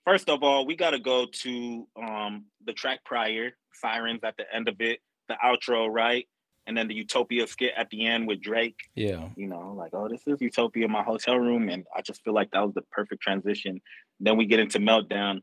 [0.06, 4.68] First of all, we gotta go to um the track prior, Sirens at the end
[4.68, 6.26] of it, the outro, right?
[6.66, 8.78] And then the Utopia skit at the end with Drake.
[8.94, 11.68] yeah you know, like, oh, this is Utopia in my hotel room.
[11.68, 13.80] And I just feel like that was the perfect transition.
[14.20, 15.40] Then we get into Meltdown.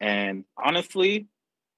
[0.00, 1.28] And honestly,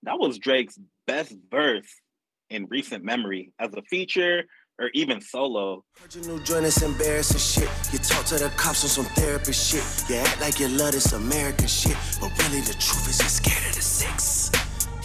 [0.04, 2.00] that was Drake's best verse
[2.48, 4.44] in recent memory as a feature
[4.78, 5.84] or even solo.
[6.00, 7.70] Heard new joint is embarrassing shit.
[7.92, 10.10] You talk to the cops on some therapist shit.
[10.10, 11.96] You act like you love this American shit.
[12.20, 14.50] But really, the truth is you're scared of the six.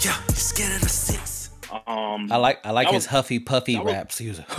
[0.05, 1.37] Yeah, you're scared of the six.
[1.87, 4.49] Um, i like i like his was- huffy puffy that was- raps he was like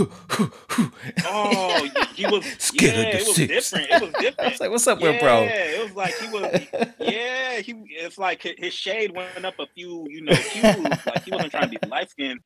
[1.27, 3.70] oh, he was, Scared of yeah, the it was six.
[3.70, 3.90] different.
[3.90, 4.18] It was different.
[4.18, 4.51] i different.
[4.53, 7.75] was like what's up yeah, with bro Yeah, it was like he was, yeah, he.
[7.90, 10.64] It's like his shade went up a few, you know, hues.
[11.07, 12.40] like he wasn't trying to be light skinned.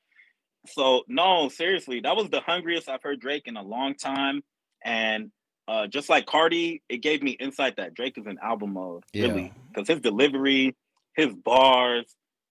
[0.68, 4.42] So no, seriously, that was the hungriest I've heard Drake in a long time,
[4.84, 5.30] and
[5.68, 9.28] uh, just like Carti, it gave me insight that Drake is in album mode, Yeah.
[9.28, 10.76] really, because his delivery,
[11.16, 12.04] his bars,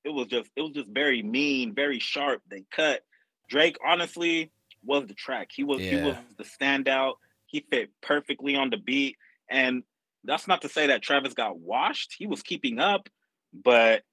[0.04, 2.42] it was just, it was just very mean, very sharp.
[2.50, 3.02] They cut.
[3.50, 4.52] Drake, honestly,
[4.84, 5.50] was the track.
[5.54, 7.14] He was, he was the standout.
[7.48, 9.16] He fit perfectly on the beat,
[9.50, 9.84] and
[10.24, 12.16] that's not to say that Travis got washed.
[12.18, 13.08] He was keeping up,
[13.54, 14.04] but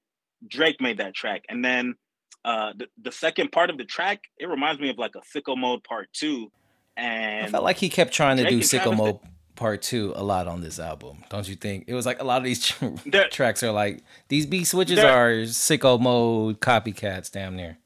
[0.47, 1.43] Drake made that track.
[1.49, 1.95] And then
[2.45, 5.57] uh, the, the second part of the track, it reminds me of like a sicko
[5.57, 6.51] mode part two.
[6.97, 9.17] And I felt like he kept trying to Drake do Sicko Mode
[9.55, 11.85] Part Two a lot on this album, don't you think?
[11.87, 12.71] It was like a lot of these
[13.05, 17.77] There- tracks are like these beat switches There- are Sicko Mode copycats, damn near.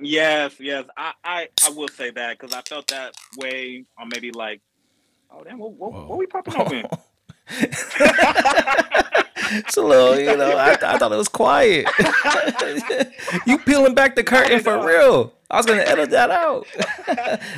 [0.00, 4.30] yes, yes, I I, I will say that because I felt that way on maybe
[4.30, 4.60] like,
[5.30, 6.86] oh damn, what, what, what we popping open?
[9.52, 10.56] it's a little, you know.
[10.56, 11.86] I, I thought it was quiet.
[13.46, 15.32] you peeling back the curtain for real?
[15.50, 16.66] I was gonna edit that out.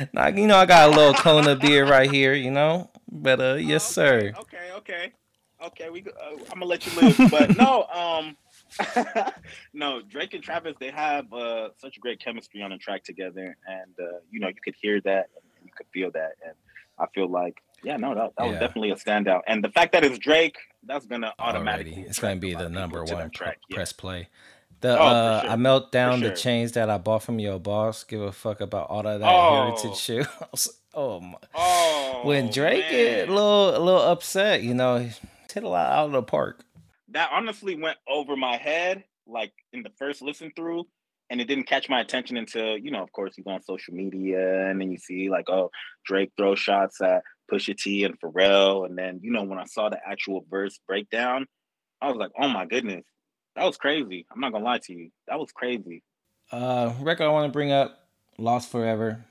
[0.13, 2.89] now, you know, I got a little Kona beer right here, you know.
[3.09, 4.33] But uh, yes, sir.
[4.37, 5.13] Okay, okay,
[5.63, 5.89] okay.
[5.89, 8.35] We, go- uh, I'm gonna let you live, but no, um,
[9.73, 10.01] no.
[10.01, 14.17] Drake and Travis, they have uh, such great chemistry on the track together, and uh,
[14.29, 16.55] you know, you could hear that, and you could feel that, and
[16.99, 19.41] I feel like Yeah, no, that, that was definitely a standout.
[19.47, 21.93] And the fact that it's Drake, that's gonna automatically.
[21.93, 22.07] Already.
[22.09, 23.57] It's gonna be the number one pr- track.
[23.69, 23.75] Yeah.
[23.75, 24.29] press play.
[24.81, 25.49] The Oh, uh, sure.
[25.51, 28.03] I melt down For the chains that I bought from your boss.
[28.03, 29.65] Give a fuck about all of that Oh.
[29.71, 30.27] heritage shit.
[30.41, 31.37] I was like, oh my.
[31.53, 35.11] Oh, when Drake get a little a little upset, you know, he
[35.53, 36.63] hit a lot out of the park.
[37.09, 40.85] that honestly went over my head, like in the first listen through,
[41.29, 43.93] and it didn't catch my attention until, you know, of course, you go on social
[43.93, 45.71] media and then you see like, oh,
[46.05, 49.89] Drake throw shots at Pusha T and Pharrell, and then you know when I saw
[49.89, 51.45] the actual verse breakdown,
[52.01, 53.03] I was like, oh my goodness,
[53.55, 54.25] that was crazy.
[54.31, 56.03] I'm not gonna lie to you, that was crazy.
[56.51, 59.23] Uh, record I want to bring up, "Lost Forever,"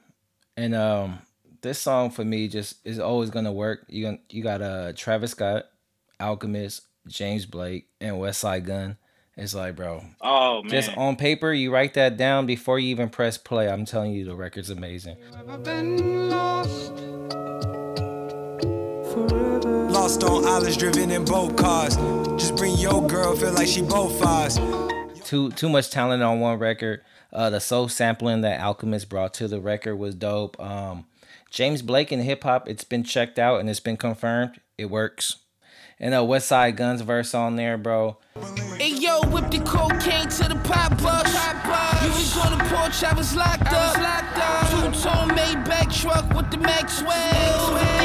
[0.57, 1.21] and um,
[1.61, 3.85] this song for me just is always gonna work.
[3.89, 5.65] You gon- you got uh Travis Scott,
[6.21, 8.97] Alchemist, James Blake, and Westside Gunn.
[9.37, 13.09] It's like, bro, Oh man, just on paper, you write that down before you even
[13.09, 13.69] press play.
[13.69, 15.17] I'm telling you, the record's amazing.
[20.05, 21.97] I've lost on islands, driven in boat cars.
[22.37, 24.61] Just bring your girl, feel like she both ours.
[25.25, 27.01] Too too much talent on one record.
[27.33, 30.61] Uh, the soul sampling that Alchemist brought to the record was dope.
[30.61, 31.07] Um,
[31.51, 34.61] James Blake in hip hop, it's been checked out and it's been confirmed.
[34.77, 35.37] It works.
[35.99, 38.19] And uh, Westside Gunn's verse on there, bro.
[38.77, 41.33] Hey yo, whip the cocaine to the pop bus.
[42.03, 43.95] You was on the porch, I was locked up.
[44.71, 47.79] Two tone Maybach truck with the Maxwell.
[47.79, 48.04] Think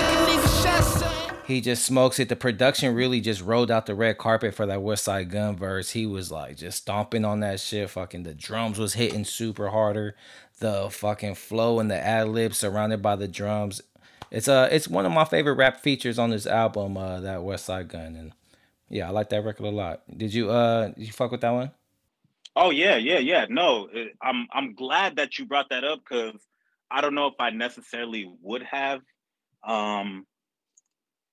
[1.49, 2.29] He just smokes it.
[2.29, 5.89] The production really just rolled out the red carpet for that Westside Gunn verse.
[5.89, 7.89] He was like just stomping on that shit.
[7.89, 10.15] Fucking the drums was hitting super harder.
[10.59, 13.81] The fucking flow and the ad libs surrounded by the drums.
[14.29, 17.87] It's uh it's one of my favorite rap features on this album, uh that Westside
[17.87, 18.15] Gunn.
[18.15, 18.33] And
[18.87, 20.03] yeah, I like that record a lot.
[20.15, 21.71] Did you uh did you fuck with that one?
[22.55, 23.47] Oh yeah, yeah, yeah.
[23.49, 23.89] No,
[24.21, 26.39] I'm I'm glad that you brought that up because
[26.91, 29.01] I don't know if I necessarily would have.
[29.67, 30.27] Um,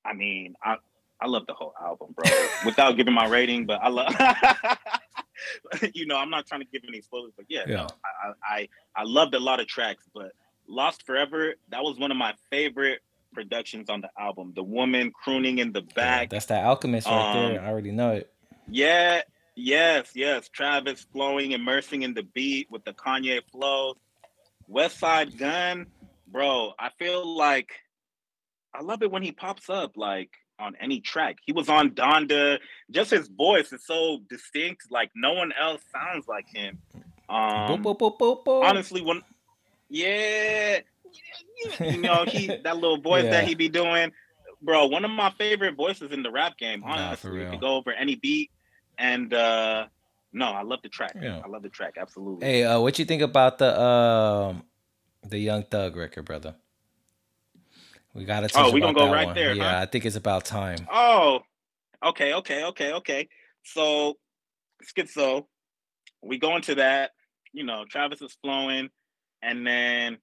[0.06, 0.76] I mean, I
[1.20, 2.24] I love the whole album, bro.
[2.64, 4.14] Without giving my rating, but I love.
[5.94, 7.76] you know, I'm not trying to give any spoilers, but yeah, Yeah.
[7.76, 10.32] no, I, I I I loved a lot of tracks, but
[10.68, 13.00] Lost Forever that was one of my favorite
[13.34, 14.52] productions on the album.
[14.54, 17.60] The woman crooning in the Yeah, back, that's that alchemist right there.
[17.60, 18.32] Um, I already know it.
[18.68, 19.22] yeah,
[19.54, 20.48] yes, yes.
[20.48, 23.94] Travis flowing, immersing in the beat with the Kanye flow.
[24.70, 25.86] Westside Gunn,
[26.26, 26.72] bro.
[26.78, 27.70] I feel like
[28.76, 31.36] I love it when he pops up like on any track.
[31.44, 32.58] He was on Donda.
[32.90, 34.90] Just his voice is so distinct.
[34.90, 36.78] Like no one else sounds like him.
[37.28, 39.22] Um, boop, boop, boop, honestly, when
[39.88, 40.78] yeah,
[41.80, 43.30] you know he that little voice Yeah.
[43.30, 44.12] that he be doing,
[44.62, 44.86] bro.
[44.86, 46.82] One of my favorite voices in the rap game.
[46.84, 48.50] Honestly, to go over any beat,
[48.98, 49.86] and uh
[50.32, 51.16] no, I love the track.
[51.20, 51.40] Yeah.
[51.44, 52.46] I love the track absolutely.
[52.46, 54.62] Hey, uh, what you think about the um
[55.24, 56.54] the Young Thug record, brother?
[58.16, 58.46] We gotta.
[58.54, 59.34] Oh, touch we gonna go right one.
[59.34, 59.82] there, Yeah, huh?
[59.82, 60.78] I think it's about time.
[60.90, 61.40] Oh,
[62.04, 63.28] okay, okay, okay, okay.
[63.62, 64.14] So,
[64.82, 65.44] schizo,
[66.22, 67.10] we go into that.
[67.52, 68.88] You know, Travis is flowing,
[69.42, 70.16] and then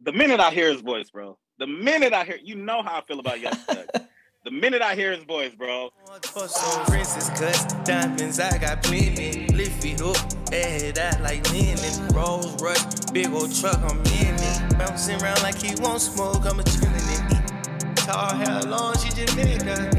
[0.00, 3.02] the minute I hear his voice, bro, the minute I hear, you know how I
[3.06, 3.86] feel about Young Thug.
[4.44, 5.90] the minute I hear his voice, bro,
[6.20, 9.46] Torso, wrists cut, diamonds, I got plenty.
[9.48, 10.16] Lift it up,
[10.52, 12.08] head out like linen.
[12.08, 14.41] Rolls Royce, big old truck, I'm in it.
[14.84, 17.96] Bouncing around like he won't smoke, I'm a chillin' it.
[17.98, 19.90] Tall hair long, she just make her.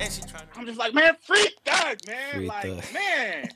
[0.00, 2.84] And she tryna I'm just like, man, free Thug, man, Free like, Thug.
[2.94, 3.48] man,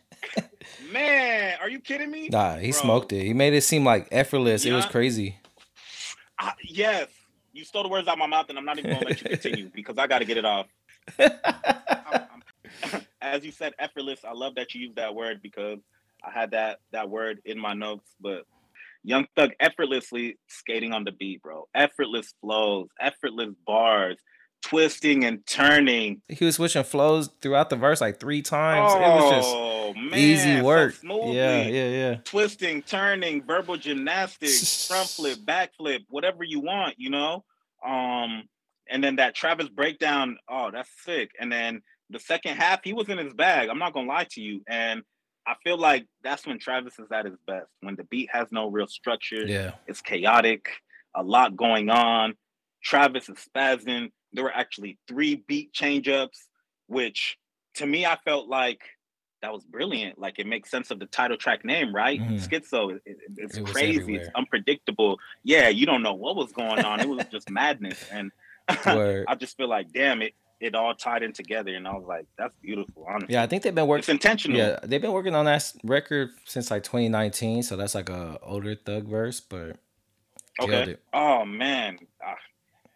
[0.93, 2.29] man, are you kidding me?
[2.29, 2.81] Nah, he Bro.
[2.81, 3.23] smoked it.
[3.23, 4.65] He made it seem like effortless.
[4.65, 5.39] It was crazy.
[6.41, 7.07] I, yes,
[7.53, 9.29] you stole the words out of my mouth, and I'm not even gonna let you
[9.29, 10.67] continue because I got to get it off.
[11.21, 12.43] I'm- I'm-
[13.23, 14.25] as you said, effortless.
[14.25, 15.79] I love that you used that word because
[16.25, 18.11] I had that that word in my notes.
[18.21, 18.45] But
[19.05, 21.67] Young Thug effortlessly skating on the beat, bro.
[21.75, 24.17] Effortless flows, effortless bars,
[24.63, 26.21] twisting and turning.
[26.29, 28.93] He was switching flows throughout the verse like three times.
[28.95, 30.95] it was just Oh, man, easy so work.
[30.95, 32.15] smoothly yeah, yeah, yeah.
[32.25, 37.45] twisting, turning, verbal gymnastics, front flip, back flip, whatever you want, you know.
[37.87, 38.43] Um,
[38.91, 41.31] and then that Travis breakdown, oh, that's sick.
[41.41, 41.81] And then
[42.11, 43.69] the second half, he was in his bag.
[43.71, 44.63] I'm not gonna lie to you.
[44.69, 45.03] And
[45.49, 47.69] I feel like that's when Travis is at his best.
[47.81, 49.73] When the beat has no real structure, Yeah.
[49.87, 50.69] it's chaotic,
[51.15, 52.35] a lot going on.
[52.85, 54.13] Travis is spazzing.
[54.35, 56.49] There were actually three beat change-ups,
[56.87, 57.39] which
[57.77, 58.83] to me I felt like
[59.41, 60.19] that was brilliant.
[60.19, 62.21] Like it makes sense of the title track name, right?
[62.21, 62.47] Mhm.
[62.47, 62.97] Schizo.
[62.97, 64.17] It, it- it's It crazy.
[64.17, 65.19] It's unpredictable.
[65.45, 67.01] Yeah, you don't know what was going on.
[67.01, 68.05] It was just madness.
[68.13, 68.33] And
[68.69, 71.75] I just feel like, damn it, it all tied in together.
[71.75, 73.35] And I was like, that's beautiful, honestly.
[73.35, 74.01] Yeah, I think they've been working.
[74.01, 74.59] It's intentional.
[74.59, 77.63] Yeah, they've been working on that record since like 2019.
[77.63, 79.77] So that's like a older Thug verse, but
[80.61, 80.97] Okay.
[81.13, 81.99] Oh man.
[82.25, 82.35] Ah,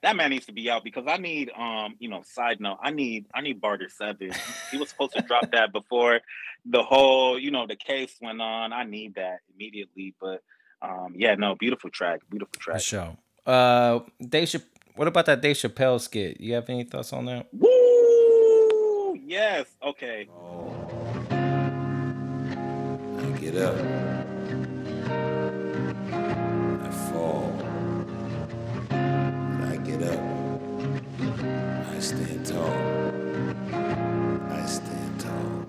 [0.03, 2.91] that man needs to be out because I need um you know side note I
[2.91, 4.33] need I need Barter Seven.
[4.71, 6.21] he was supposed to drop that before
[6.65, 8.73] the whole you know the case went on.
[8.73, 10.43] I need that immediately, but
[10.81, 12.81] um yeah no beautiful track beautiful For track.
[12.81, 13.17] sure.
[13.47, 14.55] Uh, Dave.
[14.93, 16.41] Chap- what about that Dave Chappelle skit?
[16.41, 17.49] You have any thoughts on that?
[17.53, 20.29] Woo yes okay
[23.19, 23.77] I get up.
[26.69, 27.53] I fall.
[29.41, 30.21] I get up.
[31.89, 32.75] I stand tall.
[34.51, 35.67] I stand tall.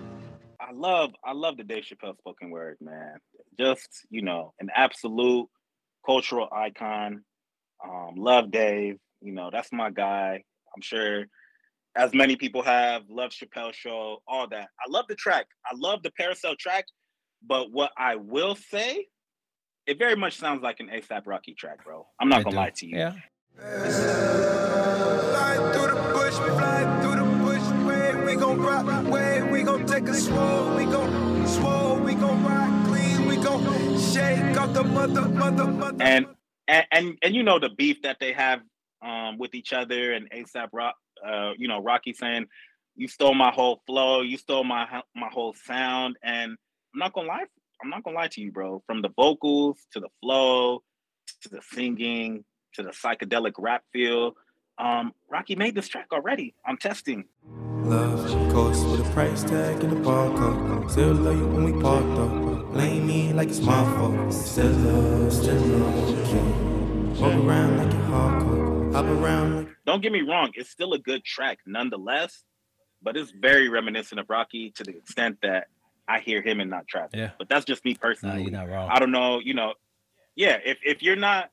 [0.60, 3.18] I love I love the Dave Chappelle spoken word man.
[3.60, 5.48] Just you know an absolute
[6.06, 7.24] cultural icon.
[7.84, 8.98] Um, love Dave.
[9.24, 10.44] You know that's my guy.
[10.76, 11.26] I'm sure
[11.96, 14.68] as many people have loved Chappelle show, all that.
[14.86, 15.46] I love the track.
[15.66, 16.86] I love the Parasail track,
[17.48, 19.06] but what I will say,
[19.86, 22.06] it very much sounds like an ASAP Rocky track, bro.
[22.20, 22.58] I'm not I gonna do.
[22.58, 22.98] lie to you.
[22.98, 23.14] Yeah.
[23.58, 27.86] Fly through the bush, fly through the bush.
[27.88, 30.76] Way we gon' rock, way we gon' take a swole.
[30.76, 33.28] We gon' swole, we gon' rock clean.
[33.28, 36.04] We gon' shake off the mother, mother, mother.
[36.04, 36.26] and
[36.68, 38.62] and and, and you know the beef that they have
[39.04, 42.48] um, with each other and ASAP Rock, uh, you know Rocky saying,
[42.96, 46.52] "You stole my whole flow, you stole my my whole sound," and
[46.94, 47.46] I'm not gonna lie,
[47.82, 48.84] I'm not gonna lie to you, bro.
[48.88, 50.84] From the vocals to the flow
[51.42, 54.34] to the singing to the psychedelic rap feel,
[54.78, 56.56] um, Rocky made this track already.
[56.66, 57.26] I'm testing.
[57.84, 60.90] Love course with a price tag and a barcode.
[60.92, 62.68] Still love you when we part though.
[62.72, 64.34] Blame me like it's my fault.
[64.34, 66.73] Still love, still love.
[67.20, 68.94] Walk around like you're hardcore.
[68.94, 72.44] Hop around like Don't get me wrong, it's still a good track nonetheless,
[73.02, 75.68] but it's very reminiscent of Rocky to the extent that
[76.08, 77.12] I hear him and not Travis.
[77.14, 77.32] Yeah.
[77.38, 78.42] But that's just me Nah, personally.
[78.44, 78.90] you're not wrong.
[78.92, 79.74] I don't know, you know,
[80.36, 81.50] yeah, if if you're not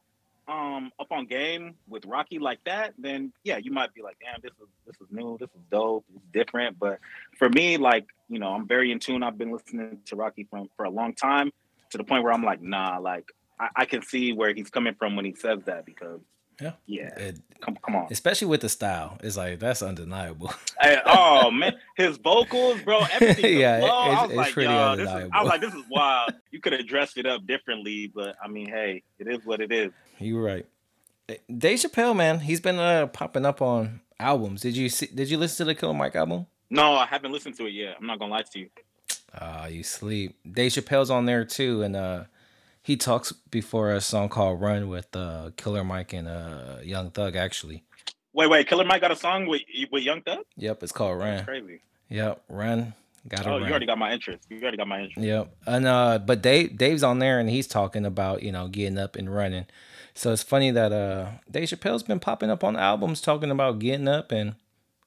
[0.48, 4.40] um up on game with Rocky like that, then yeah, you might be like, damn,
[4.42, 6.78] this is this is new, this is dope, it's different.
[6.78, 6.98] But
[7.38, 9.22] for me, like, you know, I'm very in tune.
[9.22, 11.52] I've been listening to Rocky from for a long time
[11.90, 14.94] to the point where I'm like, nah, like I, I can see where he's coming
[14.94, 16.20] from when he says that because
[16.60, 16.72] Yeah.
[16.86, 18.06] yeah, It- come come on.
[18.10, 20.52] especially with the style, it's like that's undeniable.
[20.80, 23.58] Hey, oh man, his vocals, bro, everything.
[23.58, 26.32] Yeah, it's- I was like, pretty yo, this is, I was like, this is wild.
[26.50, 29.70] You could have dressed it up differently, but I mean, hey, it is what it
[29.72, 29.92] is.
[30.18, 30.66] You're right.
[31.28, 34.62] Eh, Dave Chappelle, man, he's been uh, popping up on albums.
[34.62, 35.06] Did you see?
[35.14, 36.46] Did you listen to the Killer Mike album?
[36.70, 37.96] No, I haven't listened to it yet.
[38.00, 38.68] I'm not gonna lie to you.
[39.38, 40.36] Ah, you sleep.
[40.50, 42.24] Dave Chappelle's on there too, and uh,
[42.82, 47.36] he talks before a song called "Run" with uh, Killer Mike and uh, Young Thug.
[47.36, 47.84] Actually,
[48.32, 49.62] Wait, wait, Killer Mike got a song with
[49.92, 50.44] with Young Thug?
[50.56, 51.80] yep, it's called "Run." Crazy.
[52.08, 52.94] Yep, "Run."
[53.28, 53.62] Got Oh, run.
[53.64, 54.46] you already got my interest.
[54.48, 55.18] You already got my interest.
[55.26, 55.54] Yep.
[55.66, 59.14] And uh but Dave Dave's on there and he's talking about, you know, getting up
[59.14, 59.66] and running.
[60.14, 64.08] So it's funny that uh Dave Chappelle's been popping up on albums talking about getting
[64.08, 64.54] up and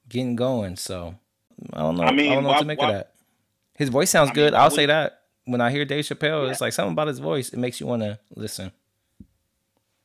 [0.08, 0.76] getting going.
[0.76, 1.16] So
[1.72, 2.04] I don't know.
[2.04, 3.10] I, mean, I don't know what to make why- of that.
[3.74, 4.52] His voice sounds I mean, good.
[4.52, 5.22] why I'll would- say that.
[5.46, 6.50] When I hear Dave Chappelle, Yeah.
[6.50, 7.50] it's like something about his voice.
[7.52, 8.72] It makes you want to listen.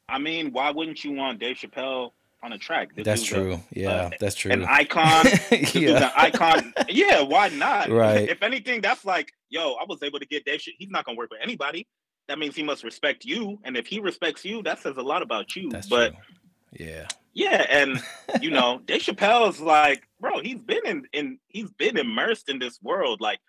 [0.07, 2.95] I mean, why wouldn't you want Dave Chappelle on a track?
[2.95, 3.59] This That's dude's a- true.
[3.73, 4.51] Yeah, uh, that's true.
[4.51, 5.25] An icon.
[5.73, 6.07] Yeah.
[6.07, 6.73] an icon.
[6.89, 7.89] Yeah, why not?
[7.89, 8.27] Right.
[8.27, 10.59] If anything, that's like, yo, I was able to get Dave.
[10.61, 11.87] Ch- He's not gonna work with anybody.
[12.27, 15.21] That means he must respect you, and if he respects you, that says a lot
[15.23, 15.69] about you.
[15.69, 16.85] That's but true.
[16.85, 17.07] Yeah.
[17.33, 17.99] yeah, and
[18.41, 22.79] you know, Dave Chappelle's like, bro, he's been in in he's been immersed in this
[22.83, 23.19] world.
[23.21, 23.39] Like,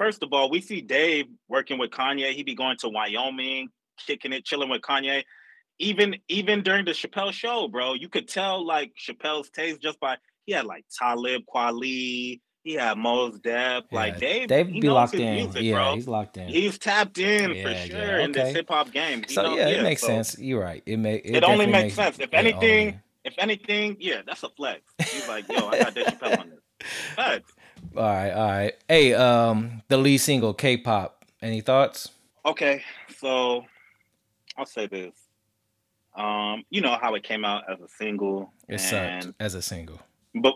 [0.00, 2.32] first of all, we see Dave working with Kanye.
[2.32, 3.68] He be going to Wyoming,
[4.06, 5.24] kicking it, chilling with Kanye.
[5.78, 10.16] Even even during the Chappelle show, bro, you could tell like Chappelle's taste just by
[10.46, 14.48] he had like Talib Kweli, he had Mos Def, like Dave.
[14.48, 15.34] Dave he be locked in.
[15.34, 15.94] music, yeah, bro.
[15.94, 16.48] he's locked in.
[16.48, 19.22] He's tapped in for sure yeah, in this hip hop game.
[19.26, 20.38] He so knows- yeah, it makes so- sense.
[20.38, 20.82] You're right.
[20.86, 22.18] It may it, only definitely makes sense.
[22.18, 24.80] If it only- anything, if anything, yeah, that's a flex.
[25.10, 26.60] He's like, yo, I got Dave Chappelle on this.
[27.16, 27.52] Facts.
[27.96, 28.74] All right, all right.
[28.88, 31.24] Hey, um, the lead single, K-pop.
[31.42, 32.10] Any thoughts?
[32.44, 32.82] Okay,
[33.18, 33.64] so
[34.56, 35.12] I'll say this.
[36.14, 40.00] Um, you know how it came out as a single, It sucked as a single.
[40.34, 40.54] but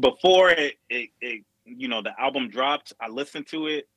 [0.00, 3.88] before it, it, it, you know, the album dropped, I listened to it,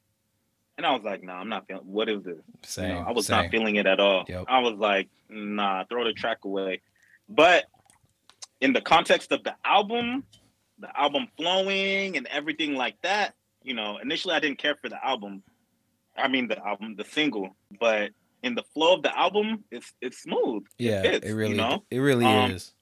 [0.77, 1.83] and I was like, nah, I'm not feeling.
[1.85, 2.37] What is this?
[2.63, 2.89] Same.
[2.89, 3.43] You know, I was same.
[3.43, 4.25] not feeling it at all.
[4.27, 4.45] Yep.
[4.47, 6.81] I was like, nah, throw the track away.
[7.29, 7.65] But
[8.61, 10.23] in the context of the album,
[10.79, 15.03] the album flowing and everything like that, you know, initially I didn't care for the
[15.05, 15.43] album.
[16.17, 18.11] I mean the album, the single, but
[18.43, 20.63] in the flow of the album, it's it's smooth.
[20.77, 21.83] Yeah, it, fits, it really, you know?
[21.89, 22.73] it really Um, is.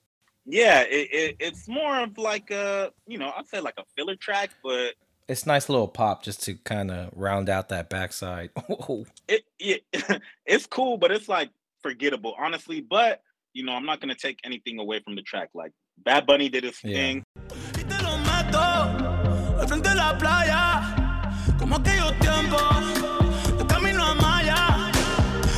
[0.45, 4.17] Yeah, it, it, it's more of like a, you know, I'd say like a filler
[4.17, 4.93] track, but
[5.29, 8.49] It's nice little pop just to kind of round out that backside.
[9.27, 9.83] it, it
[10.45, 11.49] it's cool, but it's like
[11.81, 12.81] forgettable, honestly.
[12.81, 13.21] But
[13.53, 15.49] you know, I'm not gonna take anything away from the track.
[15.53, 16.95] Like Bad Bunny did his Yeah.
[16.97, 17.23] thing.
[19.63, 24.91] Al frente de la playa, como aquellos tiempos, de camino a Maya.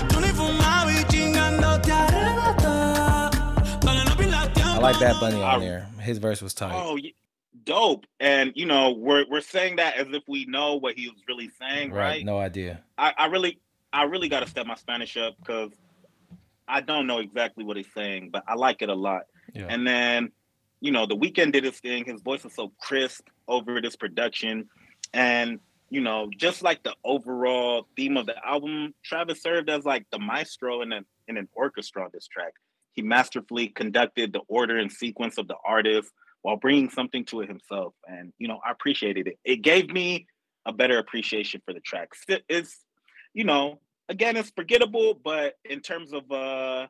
[0.09, 3.31] Tú ni fumabas y chingando arrebata.
[3.81, 4.73] Para no pierdas tiempo.
[4.73, 5.87] I like Bad Bunny on there.
[5.99, 6.73] His verse was tight.
[6.75, 7.13] Oh, y-
[7.63, 8.05] dope.
[8.19, 11.49] And you know, we're we're saying that as if we know what he was really
[11.59, 12.17] saying, right.
[12.17, 12.25] right?
[12.25, 12.83] No idea.
[12.99, 13.59] I, I really
[13.91, 15.71] I really got to step my Spanish up because
[16.67, 19.23] I don't know exactly what he's saying, but I like it a lot.
[19.53, 19.65] Yeah.
[19.69, 20.31] And then,
[20.81, 22.05] you know, the Weeknd did his thing.
[22.05, 24.69] His voice was so crisp over this production.
[25.13, 25.59] And,
[25.89, 30.19] you know, just like the overall theme of the album, Travis served as like the
[30.19, 32.53] maestro in an in an orchestra on this track.
[32.93, 36.11] He masterfully conducted the order and sequence of the artist
[36.43, 37.93] while bringing something to it himself.
[38.07, 39.39] And, you know, I appreciated it.
[39.43, 40.27] It gave me
[40.65, 42.09] a better appreciation for the track.
[42.47, 42.77] It's,
[43.33, 46.87] you know, again, it's forgettable, but in terms of uh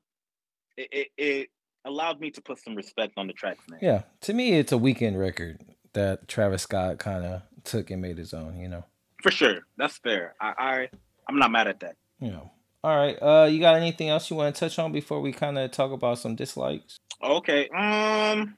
[0.77, 1.49] it, it, it
[1.85, 3.79] allowed me to put some respect on the track's name.
[3.81, 4.01] Yeah.
[4.21, 5.63] To me, it's a Weeknd record
[5.93, 8.59] that Travis Scott kind of took and made his own.
[8.59, 8.85] You know.
[9.21, 9.61] For sure.
[9.77, 10.35] That's fair.
[10.39, 10.89] I, I
[11.29, 11.95] I'm not mad at that.
[12.19, 12.51] You know.
[12.83, 13.17] All right.
[13.21, 15.91] Uh, you got anything else you want to touch on before we kind of talk
[15.91, 16.99] about some dislikes?
[17.23, 17.69] Okay.
[17.69, 18.57] Um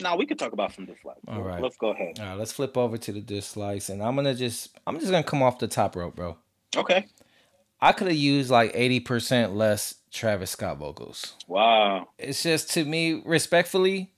[0.00, 1.20] now we could talk about some dislikes.
[1.28, 1.62] All right.
[1.62, 2.18] Let's go ahead.
[2.18, 2.38] All right.
[2.38, 5.58] Let's flip over to the dislikes, and I'm gonna just I'm just gonna come off
[5.58, 6.36] the top rope, bro.
[6.76, 7.06] Okay.
[7.82, 11.34] I could have used like eighty percent less Travis Scott vocals.
[11.48, 12.08] Wow.
[12.18, 14.12] It's just to me, respectfully,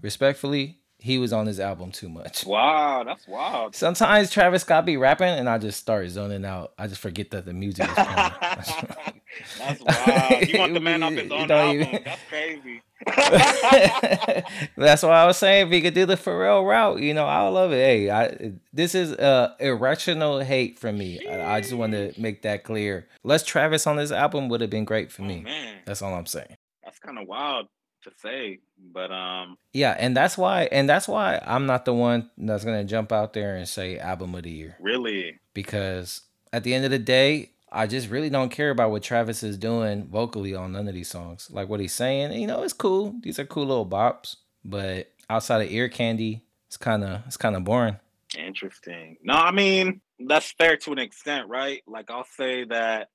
[0.00, 2.44] respectfully, he was on his album too much.
[2.46, 3.74] Wow, that's wild.
[3.76, 6.72] Sometimes Travis Scott be rapping and I just start zoning out.
[6.78, 9.20] I just forget that the music is playing.
[9.58, 10.48] That's wild.
[10.48, 11.80] You want the man off his own album.
[11.82, 12.82] even- That's crazy.
[14.76, 17.46] That's why I was saying if he could do the Pharrell route, you know, I
[17.48, 17.76] love it.
[17.76, 21.26] Hey, I this is uh irrational hate from me.
[21.28, 23.06] I, I just want to make that clear.
[23.22, 25.38] Less Travis on this album would have been great for me.
[25.40, 26.56] Oh, Man, That's all I'm saying.
[26.84, 27.68] that's kind of wild
[28.04, 28.60] to say,
[28.92, 32.84] but um Yeah, and that's why and that's why I'm not the one that's gonna
[32.84, 34.76] jump out there and say album of the year.
[34.80, 36.22] really because
[36.52, 39.56] at the end of the day, I just really don't care about what Travis is
[39.56, 41.48] doing vocally on none of these songs.
[41.50, 43.14] Like what he's saying, you know, it's cool.
[43.22, 47.54] These are cool little bops, but outside of ear candy, it's kind of it's kind
[47.56, 47.98] of boring.
[48.36, 49.16] Interesting.
[49.22, 51.82] No, I mean that's fair to an extent, right?
[51.86, 53.08] Like I'll say that,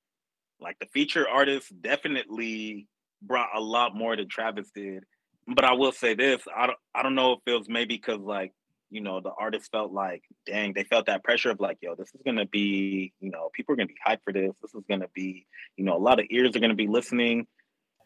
[0.59, 2.87] like the feature artists definitely
[3.21, 5.03] brought a lot more than Travis did.
[5.47, 8.19] But I will say this: I don't, I don't know if it was maybe because
[8.19, 8.53] like
[8.89, 12.09] you know the artist felt like, dang, they felt that pressure of like, yo, this
[12.13, 14.53] is gonna be, you know, people are gonna be hyped for this.
[14.61, 15.45] This is gonna be,
[15.77, 17.47] you know, a lot of ears are gonna be listening.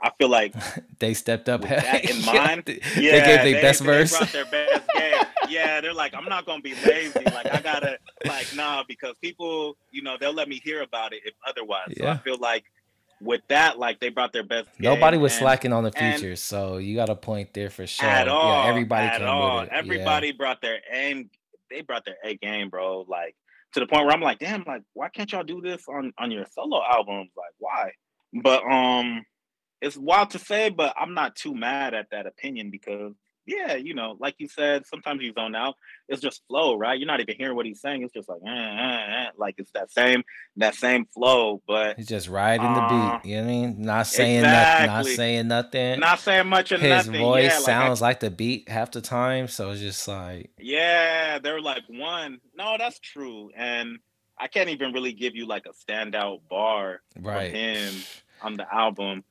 [0.02, 0.54] I feel like
[1.00, 1.62] They stepped up.
[1.62, 4.18] with that in mind, they yeah, gave their best they verse.
[4.18, 5.14] brought their best game.
[5.50, 7.24] Yeah, they're like, I'm not gonna be lazy.
[7.26, 11.22] Like I gotta, like, nah, because people, you know, they'll let me hear about it
[11.26, 11.92] if otherwise.
[11.98, 12.66] So I feel like
[13.22, 14.70] with that, like they brought their best.
[14.80, 18.08] Nobody was and slacking on the features, so you got a point there for sure.
[18.08, 18.64] at all.
[18.64, 19.60] yeah, everybody at came all.
[19.60, 19.72] with it.
[19.72, 19.80] Yeah.
[19.80, 21.30] Everybody brought their aim.
[21.70, 23.06] They brought their A game, bro.
[23.08, 23.36] Like
[23.74, 26.32] to the point where I'm like, damn, like why can't y'all do this on on
[26.32, 27.32] your solo albums?
[27.38, 27.92] Like why?
[28.42, 29.24] But um,
[29.82, 33.14] it's wild to say, but I'm not too mad at that opinion because
[33.50, 35.76] yeah, you know, like you said, sometimes you zone out.
[36.08, 36.98] It's just flow, right?
[37.00, 38.04] You're not even hearing what he's saying.
[38.04, 39.30] It's just like, eh, eh, eh.
[39.38, 40.24] like it's that same
[40.58, 42.82] that same flow, but He's just riding Uh, the
[43.22, 43.30] beat.
[43.30, 43.82] You know what I mean?
[43.82, 44.86] Not saying nothing.
[44.88, 46.00] Not saying nothing.
[46.00, 47.22] not saying much of His nothing.
[47.22, 50.52] voice yeah, like, I sounds like the beat half the time, so it's just like
[50.60, 52.40] Yeah, they're like one.
[52.56, 53.50] No, that's true.
[53.56, 54.00] And
[54.38, 57.52] I can't even really give you like a standout bar right.
[57.52, 57.94] from him
[58.42, 59.24] on the album.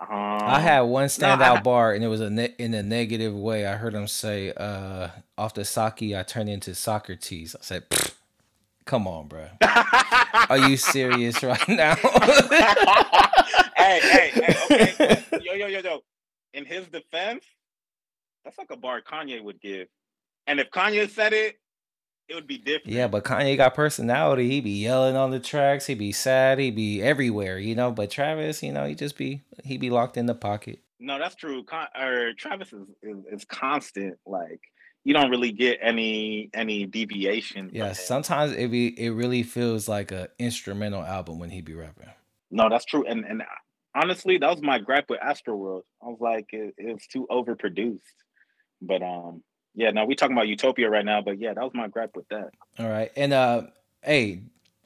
[0.00, 3.66] Um, I had one standout bar, and it was a ne- in a negative way.
[3.66, 7.84] I heard him say, uh, "Off the sake, I turned into Socrates." I said,
[8.84, 9.48] "Come on, bro.
[10.50, 11.94] Are you serious right now?"
[13.76, 15.24] hey, hey, hey, okay.
[15.40, 16.00] Yo, yo, yo, yo.
[16.52, 17.44] In his defense,
[18.44, 19.88] that's like a bar Kanye would give.
[20.46, 21.58] And if Kanye said it,
[22.28, 22.94] it would be different.
[22.94, 24.48] yeah, but Kanye got personality.
[24.48, 25.86] He be yelling on the tracks.
[25.86, 26.58] He be sad.
[26.58, 27.90] He be everywhere, you know.
[27.90, 30.80] But Travis, you know, he just be he be locked in the pocket.
[30.98, 31.64] No, that's true.
[31.64, 34.18] Con- or Travis is, is is constant.
[34.26, 34.60] Like
[35.04, 37.70] you don't really get any any deviation.
[37.72, 42.08] Yeah, sometimes it be it really feels like a instrumental album when he be rapping.
[42.50, 43.04] No, that's true.
[43.06, 43.42] And and
[43.94, 45.82] honestly, that was my gripe with Astroworld.
[46.02, 48.00] I was like, it, it was too overproduced.
[48.80, 49.42] But um,
[49.74, 49.90] yeah.
[49.90, 51.20] Now we're talking about Utopia right now.
[51.22, 52.50] But yeah, that was my gripe with that.
[52.78, 53.10] All right.
[53.16, 53.62] And uh
[54.02, 54.40] hey,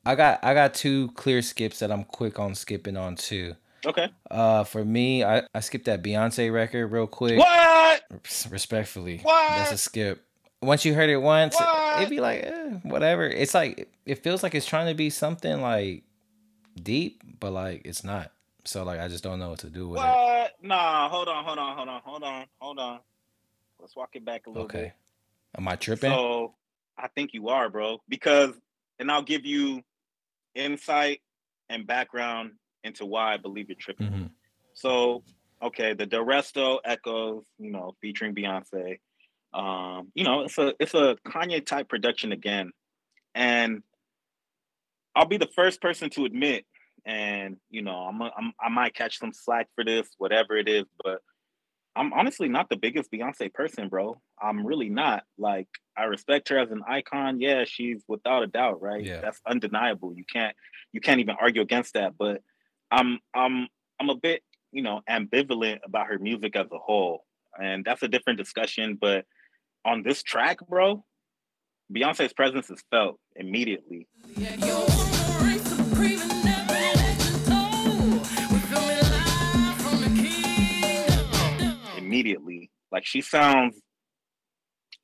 [0.05, 3.55] I got I got two clear skips that I'm quick on skipping on too.
[3.87, 4.09] Okay.
[4.31, 7.39] Uh for me, I, I skipped that Beyonce record real quick.
[7.39, 8.03] What?
[8.51, 9.19] Respectfully.
[9.23, 9.49] What?
[9.59, 10.25] That's a skip.
[10.61, 11.99] Once you heard it once, What?
[11.99, 13.25] it'd be like, eh, whatever.
[13.29, 16.03] It's like it feels like it's trying to be something like
[16.83, 18.33] deep, but like it's not.
[18.65, 20.53] So like I just don't know what to do with it.
[20.63, 21.09] Nah.
[21.09, 21.45] Hold on.
[21.45, 21.77] Hold on.
[21.77, 22.01] Hold on.
[22.05, 22.45] Hold on.
[22.61, 22.99] Hold on.
[23.81, 24.83] Let's walk it back a little Okay.
[24.83, 24.93] bit.
[25.57, 26.11] Am I tripping?
[26.11, 26.55] So
[26.97, 28.03] I think you are, bro.
[28.09, 28.55] Because
[28.99, 29.83] and I'll give you
[30.55, 31.23] insight
[31.69, 32.53] and background
[32.83, 34.11] into why I believe you're tripping.
[34.11, 34.31] Mhm.
[34.75, 35.25] So,
[35.63, 39.01] okay, the Delresto Echoes, you know, featuring Beyonce.
[39.53, 42.73] Um, you know, it's a it's a Kanye type production again.
[43.35, 43.83] And
[45.15, 46.67] I'll be the first person to admit,
[47.05, 50.69] and you know, I'm, a, I'm I might catch some slack for this, whatever it
[50.69, 51.23] is, but
[51.99, 54.21] I'm honestly not the biggest Beyonce person, bro.
[54.41, 55.25] I'm really not.
[55.37, 57.41] Like, I respect her as an icon.
[57.41, 59.05] Yeah, she's without a doubt, right?
[59.05, 59.21] Yeah.
[59.21, 60.15] That's undeniable.
[60.15, 60.55] You can't
[60.93, 62.17] you can't even argue against that.
[62.17, 62.41] But
[62.91, 63.67] I'm I'm
[64.01, 67.25] I'm a bit, you know, ambivalent about her music as a whole.
[67.61, 68.97] And that's a different discussion.
[69.01, 69.25] But
[69.85, 71.05] on this track, bro,
[71.93, 74.07] Beyonce's presence is felt immediately.
[82.09, 82.71] Immediately.
[82.91, 83.81] Like she sounds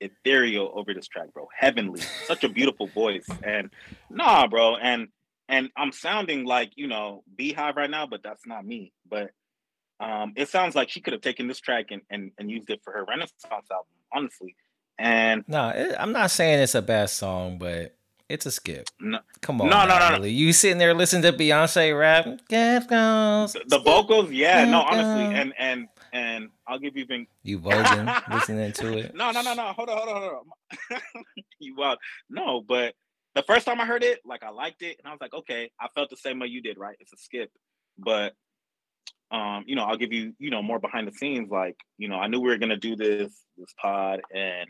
[0.01, 1.49] ethereal over this track, bro.
[1.57, 2.01] Heavenly.
[2.27, 3.27] Such a beautiful voice.
[3.43, 3.71] And
[4.11, 4.77] nah, bro.
[4.77, 5.09] And
[5.49, 8.93] and I'm sounding like, you know, BeyHive right now, but that's not me.
[9.09, 9.31] But
[10.01, 12.81] um, it sounds like she could have taken this track and, and, and used it
[12.83, 14.57] for her Renaissance album, honestly.
[14.99, 17.95] And No, it, I'm not saying it's a bad song, but
[18.29, 18.89] it's a skip.
[18.99, 20.25] no, Come on, No, no, no, no.
[20.25, 22.27] You sitting there listening to Beyonce rap?
[22.49, 23.53] Get goes.
[23.53, 28.09] the, the vocals, yeah, no, honestly, and and and I'll give you even You voting,
[28.31, 29.15] listening to it.
[29.15, 29.73] No, no, no, no.
[29.73, 30.47] Hold on, hold on, hold
[30.93, 31.23] on.
[31.59, 31.99] you wild.
[32.31, 32.95] No, but
[33.35, 35.71] the first time I heard it, like I liked it, and I was like, okay,
[35.79, 36.97] I felt the same way you did, right?
[37.01, 37.51] It's a skip.
[37.99, 38.35] But
[39.33, 41.51] um, you know, I'll give you, you know, more behind the scenes.
[41.51, 44.69] Like, you know, I knew we were gonna do this, this pod, and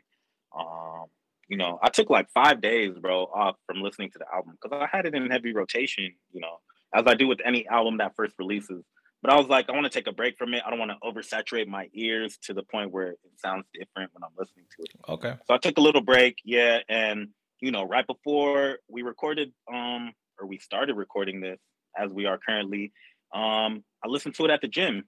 [0.59, 1.07] um,
[1.49, 4.81] you know, I took like five days, bro, off from listening to the album because
[4.81, 6.57] I had it in heavy rotation, you know,
[6.95, 8.83] as I do with any album that first releases.
[9.25, 10.63] But I was like, I want to take a break from it.
[10.67, 14.23] I don't want to oversaturate my ears to the point where it sounds different when
[14.23, 15.11] I'm listening to it.
[15.13, 15.33] Okay.
[15.47, 20.13] So I took a little break, yeah, and you know, right before we recorded, um,
[20.39, 21.59] or we started recording this,
[21.99, 22.93] as we are currently,
[23.35, 25.05] um, I listened to it at the gym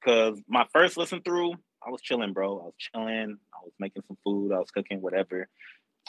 [0.00, 1.52] because my first listen through,
[1.86, 2.58] I was chilling, bro.
[2.58, 3.36] I was chilling.
[3.54, 4.52] I was making some food.
[4.52, 5.48] I was cooking, whatever,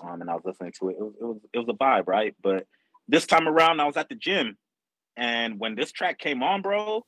[0.03, 0.95] um, and I was listening to it.
[0.99, 2.33] It was, it was it was a vibe, right?
[2.41, 2.65] But
[3.07, 4.57] this time around, I was at the gym,
[5.15, 7.05] and when this track came on, bro,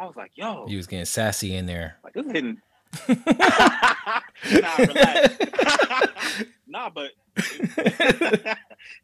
[0.00, 1.96] I was like, yo, You was getting sassy in there.
[2.02, 2.56] like this is hitting.
[3.08, 5.36] nah, relax.
[6.66, 7.10] nah, but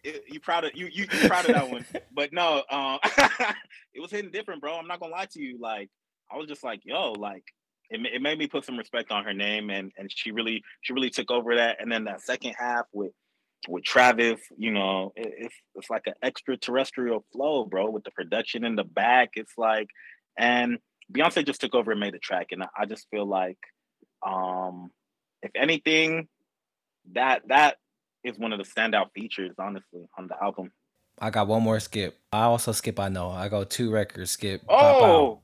[0.02, 1.84] it- you proud of you, you you proud of that one.
[2.14, 2.98] But no, um,
[3.94, 4.74] it was hitting different, bro.
[4.76, 5.58] I'm not gonna lie to you.
[5.60, 5.88] Like
[6.32, 7.44] I was just like, yo, like
[7.90, 10.92] it, it made me put some respect on her name, and and she really she
[10.92, 11.76] really took over that.
[11.80, 13.12] And then that second half with
[13.68, 18.64] with Travis, you know, it, it's it's like an extraterrestrial flow, bro, with the production
[18.64, 19.30] in the back.
[19.34, 19.88] It's like,
[20.36, 20.78] and
[21.12, 23.58] Beyonce just took over and made the track, and I, just feel like,
[24.26, 24.90] um,
[25.42, 26.28] if anything,
[27.12, 27.76] that that
[28.24, 30.72] is one of the standout features, honestly, on the album.
[31.18, 32.18] I got one more skip.
[32.32, 32.98] I also skip.
[32.98, 33.30] I know.
[33.30, 34.62] I go two records skip.
[34.68, 35.40] Oh,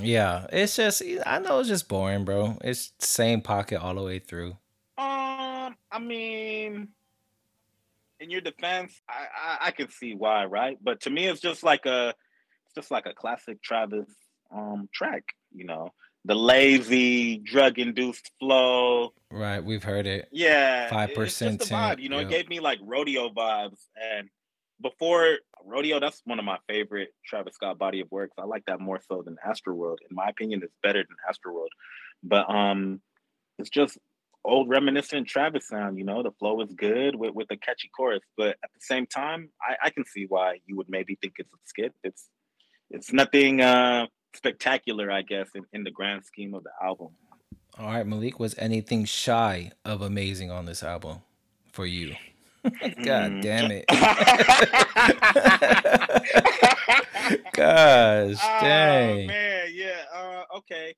[0.00, 2.58] Yeah, it's just I know it's just boring, bro.
[2.62, 4.56] It's same pocket all the way through.
[4.98, 6.88] um, I mean,
[8.18, 10.78] in your defense, I, I I can see why, right?
[10.82, 12.14] But to me, it's just like a,
[12.64, 14.08] it's just like a classic Travis
[14.54, 15.24] um track,
[15.54, 15.90] you know,
[16.24, 19.12] the lazy, drug-induced flow.
[19.30, 20.28] Right, we've heard it.
[20.30, 22.00] Yeah, Five it- it's just percent vibe.
[22.00, 22.26] You know, Yep.
[22.26, 23.80] it gave me like rodeo vibes.
[23.96, 24.28] And
[24.80, 28.34] before rodeo, that's one of my favorite Travis Scott body of works.
[28.38, 29.98] I like that more so than Astroworld.
[30.08, 31.68] In my opinion, it's better than Astroworld.
[32.22, 33.00] But um,
[33.58, 33.98] it's just
[34.44, 35.98] old reminiscent Travis sound.
[35.98, 38.22] You know, the flow is good with with a catchy chorus.
[38.36, 41.52] But at the same time, I, I can see why you would maybe think it's
[41.52, 41.94] a skip.
[42.04, 42.28] It's
[42.90, 47.08] it's nothing uh spectacular, I guess, in, in the grand scheme of the album.
[47.78, 51.20] All right, Malik, was anything shy of amazing on this album
[51.72, 52.14] for you?
[53.02, 53.42] God Mm.
[53.42, 53.84] damn it.
[57.52, 59.26] Gosh, Oh dang.
[59.26, 60.02] man, yeah.
[60.14, 60.94] Uh, okay.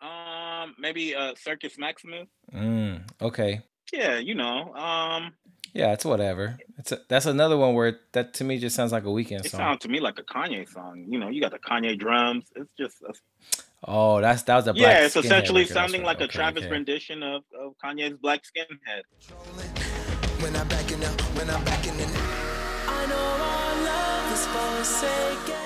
[0.00, 2.28] Um, maybe uh, Circus Maximus.
[2.54, 3.60] Mm, okay.
[3.92, 4.72] Yeah, you know.
[4.74, 5.32] Um,
[5.74, 6.56] Yeah, it's whatever.
[6.78, 9.50] It's a, that's another one where that to me just sounds like a Weeknd it
[9.50, 9.58] song.
[9.58, 11.04] sounds to me like a Kanye song.
[11.08, 12.44] You know, you got the Kanye drums.
[12.54, 13.12] It's just a,
[13.82, 15.04] oh, that's that was a black yeah.
[15.04, 16.18] It's essentially record, sounding right.
[16.18, 16.70] like a Travis okay.
[16.70, 19.02] rendition of, of Kanye's Black Skinhead.
[20.40, 22.08] When I'm backing up, when I'm backing in.
[22.86, 25.60] I know our love is forsaken.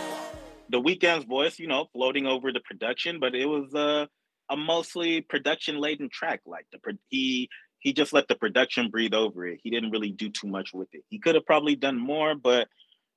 [0.70, 4.06] The Weeknd's voice, you know, floating over the production, but it was uh,
[4.50, 6.40] a mostly production laden track.
[6.46, 6.78] Like the
[7.11, 7.50] he
[7.81, 9.61] he just let the production breathe over it.
[9.62, 11.05] He didn't really do too much with it.
[11.09, 12.68] He could have probably done more, but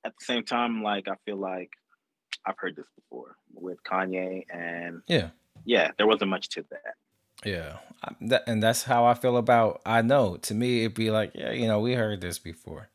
[0.04, 1.70] at the same time, like I feel like
[2.46, 5.30] I've heard this before with Kanye, and Yeah.
[5.64, 6.94] yeah, there wasn't much to that.
[7.44, 7.78] Yeah,
[8.20, 9.82] that, and that's how I feel about.
[9.84, 10.36] I know.
[10.38, 12.88] To me, it'd be like, yeah, you know, we heard this before.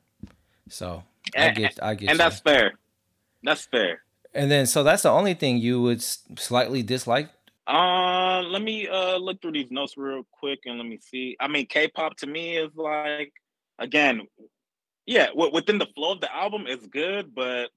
[0.69, 1.03] So
[1.35, 2.23] I And, get, I get, and you.
[2.23, 2.73] that's fair.
[3.43, 4.03] That's fair.
[4.33, 7.29] And then, so that's the only thing you would slightly dislike.
[7.67, 11.35] Uh, let me uh look through these notes real quick and let me see.
[11.39, 13.33] I mean, K-pop to me is like,
[13.77, 14.21] again,
[15.05, 17.69] yeah, w- within the flow of the album is good, but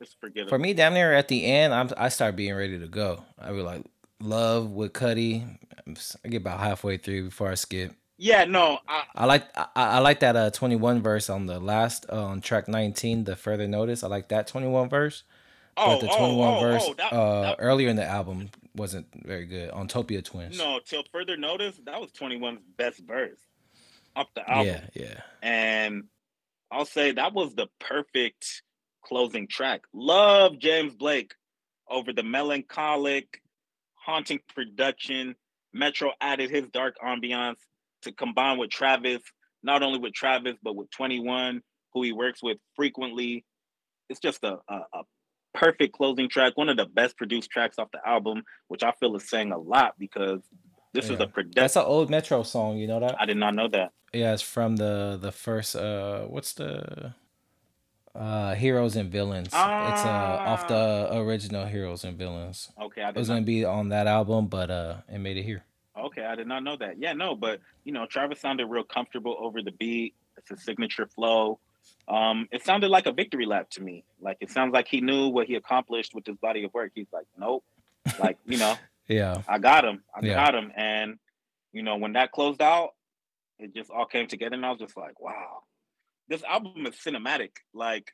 [0.00, 0.48] it's forgettable.
[0.50, 3.24] For me, damn near at the end, I'm I start being ready to go.
[3.38, 3.84] I be like,
[4.20, 5.46] love with Cudi.
[6.24, 7.92] I get about halfway through before I skip.
[8.18, 12.06] yeah, no, I, I like I, I like that uh 21 verse on the last
[12.10, 14.02] uh, on track 19, the further notice.
[14.02, 15.22] I like that 21 verse.
[15.76, 18.50] oh, but the oh, 21 oh, verse oh, that, uh that- earlier in the album
[18.74, 20.58] wasn't very good on Topia Twins.
[20.58, 23.38] no, till further notice, that was 21's best verse
[24.16, 24.66] off the album.
[24.94, 25.20] Yeah, yeah.
[25.42, 26.04] and
[26.70, 28.62] I'll say that was the perfect
[29.04, 29.82] closing track.
[29.92, 31.34] Love James Blake
[31.88, 33.42] over the melancholic,
[33.94, 35.34] haunting production.
[35.72, 37.56] Metro added his dark ambiance
[38.02, 39.22] to combine with Travis,
[39.62, 41.62] not only with Travis, but with 21,
[41.94, 43.44] who he works with frequently.
[44.08, 45.02] It's just a, a, a
[45.54, 49.14] perfect closing track, one of the best produced tracks off the album, which I feel
[49.16, 50.40] is saying a lot because
[50.92, 51.52] this is a production.
[51.54, 53.16] That's an old Metro song, you know that?
[53.20, 53.92] I did not know that.
[54.12, 57.14] Yeah, it's from the the first uh what's the
[58.14, 59.48] uh Heroes and Villains.
[59.48, 62.70] It's uh off the original Heroes and Villains.
[62.80, 65.44] Okay, I It was not gonna be on that album, but uh it made it
[65.44, 65.64] here.
[65.98, 66.98] Okay, I did not know that.
[66.98, 70.14] Yeah, no, but you know, Travis sounded real comfortable over the beat.
[70.36, 71.58] It's a signature flow.
[72.08, 74.04] Um, it sounded like a victory lap to me.
[74.20, 76.92] Like it sounds like he knew what he accomplished with his body of work.
[76.94, 77.64] He's like, nope.
[78.18, 78.76] Like, you know,
[79.08, 79.42] Yeah.
[79.48, 80.02] I got him.
[80.14, 80.34] I Yeah.
[80.34, 80.72] got him.
[80.76, 81.18] And
[81.72, 82.90] you know, when that closed out,
[83.58, 85.62] it just all came together, and I was just like, wow,
[86.28, 87.50] this album is cinematic.
[87.72, 88.12] Like,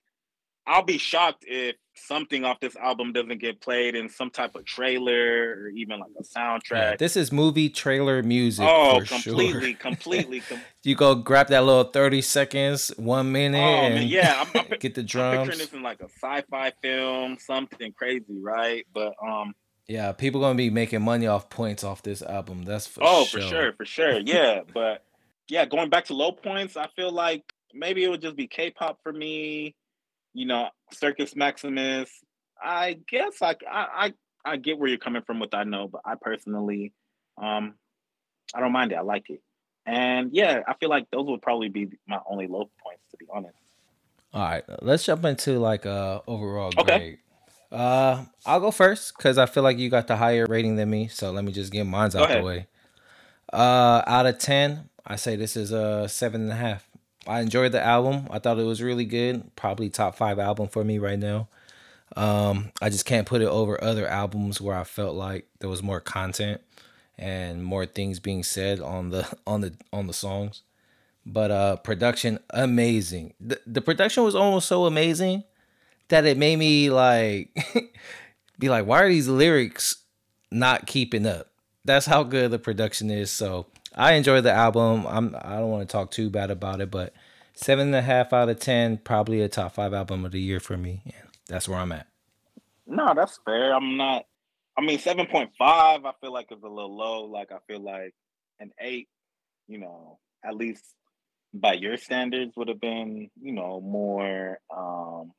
[0.69, 4.65] I'll be shocked if something off this album doesn't get played in some type of
[4.67, 6.25] trailer or even like a
[6.71, 6.99] Yeah, soundtrack.
[6.99, 9.75] this is movie trailer music Oh, for completely, sure.
[9.81, 10.41] completely.
[10.43, 14.61] Com- you go grab that little 30 seconds, one minute, oh and man, yeah, I'm,
[14.61, 15.39] I'm, get the I'm drums.
[15.49, 18.87] picturing this in like a sci-fi film, something crazy, right?
[18.95, 19.55] But um,
[19.89, 22.63] Yeah, people gonna be making money off points off this album.
[22.65, 23.41] That's for oh, sure.
[23.41, 24.61] for sure, for sure, yeah.
[24.73, 25.03] but
[25.49, 27.43] yeah, going back to low points, I feel like
[27.75, 29.75] maybe it would just be K-pop for me.
[30.39, 32.11] You know, Circus Maximus.
[32.63, 34.15] I guess I I
[34.45, 36.95] I, get where you're coming from with I know, but I personally,
[37.43, 37.75] um,
[38.55, 38.97] I don't mind it.
[38.97, 39.43] I like it.
[39.87, 43.27] And yeah, I feel like those would probably be my only low points, to be
[43.35, 43.57] honest.
[44.35, 47.01] All right, let's jump into like uh overall Okay.
[47.01, 47.19] grade.
[47.73, 51.09] Uh, I'll go first because I feel like you got the higher rating than me.
[51.09, 52.69] So let me just get mine's Go out the way.
[53.53, 56.88] Uh, out of ten, I say this is a seven and a half.
[57.29, 58.27] I enjoyed the album.
[58.31, 59.55] I thought it was really good.
[59.55, 61.49] Probably top five album for me right now.
[62.17, 65.83] Um, I just can't put it over other albums where I felt like there was
[65.83, 66.63] more content
[67.19, 70.63] and more things being said on the on the on the songs.
[71.27, 73.35] But uh production amazing.
[73.39, 75.45] The, the production was almost so amazing
[76.09, 77.51] that it made me like
[78.59, 79.97] be like, why are these lyrics
[80.51, 81.49] not keeping up?
[81.85, 83.31] That's how good the production is.
[83.31, 83.67] So
[83.99, 85.07] I enjoy the album.
[85.09, 87.13] I'm I don't want to talk too bad about it, but
[87.55, 90.61] seven and a half out of ten, probably a top five album of the year
[90.61, 91.03] for me.
[91.05, 92.07] And that's where I'm at.
[92.87, 93.75] No, that's fair.
[93.75, 94.25] I'm not.
[94.79, 96.05] I mean, seven point five.
[96.05, 97.25] I feel like is a little low.
[97.25, 98.15] Like I feel like
[98.61, 99.09] an eight.
[99.67, 100.85] You know, at least
[101.53, 105.33] by your standards, would have been you know more um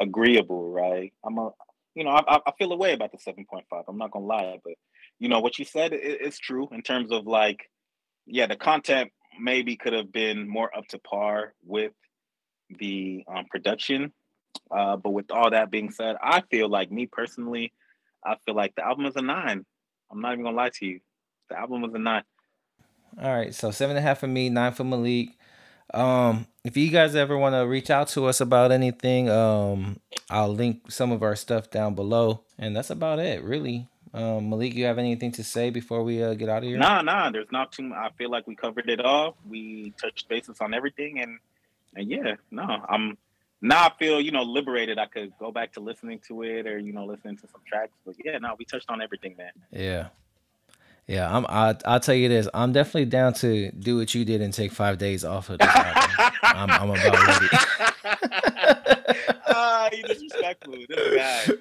[0.00, 1.12] agreeable, right?
[1.24, 1.50] I'm a.
[1.94, 3.84] You know, I I feel a way about the seven point five.
[3.86, 4.72] I'm not gonna lie, but
[5.18, 7.70] you know what you said is it's true in terms of like,
[8.26, 11.92] yeah, the content maybe could have been more up to par with
[12.78, 14.12] the um, production.
[14.70, 17.72] Uh, but with all that being said, I feel like me personally,
[18.24, 19.64] I feel like the album is a nine.
[20.10, 21.00] I'm not even gonna lie to you.
[21.48, 22.22] The album was a nine.
[23.20, 25.30] All right, so seven and a half for me, nine for Malik.
[25.92, 30.00] Um, if you guys ever want to reach out to us about anything, um,
[30.30, 33.88] I'll link some of our stuff down below, and that's about it, really.
[34.14, 36.78] Um, Malik, you have anything to say before we uh, get out of here?
[36.78, 37.30] Nah, nah.
[37.30, 37.84] There's not too.
[37.84, 37.98] Much.
[37.98, 39.36] I feel like we covered it all.
[39.48, 41.38] We touched bases on everything, and
[41.96, 43.16] and yeah, no, I'm
[43.62, 44.98] now I feel you know liberated.
[44.98, 47.92] I could go back to listening to it, or you know listening to some tracks.
[48.04, 49.52] But yeah, no, we touched on everything, man.
[49.70, 50.08] Yeah,
[51.06, 51.34] yeah.
[51.34, 51.46] I'm.
[51.48, 52.48] I, I'll tell you this.
[52.52, 55.68] I'm definitely down to do what you did and take five days off of this
[55.68, 56.02] album.
[56.42, 57.48] I'm, I'm about ready.
[59.46, 60.74] ah, you disrespectful.
[60.88, 61.54] This guy.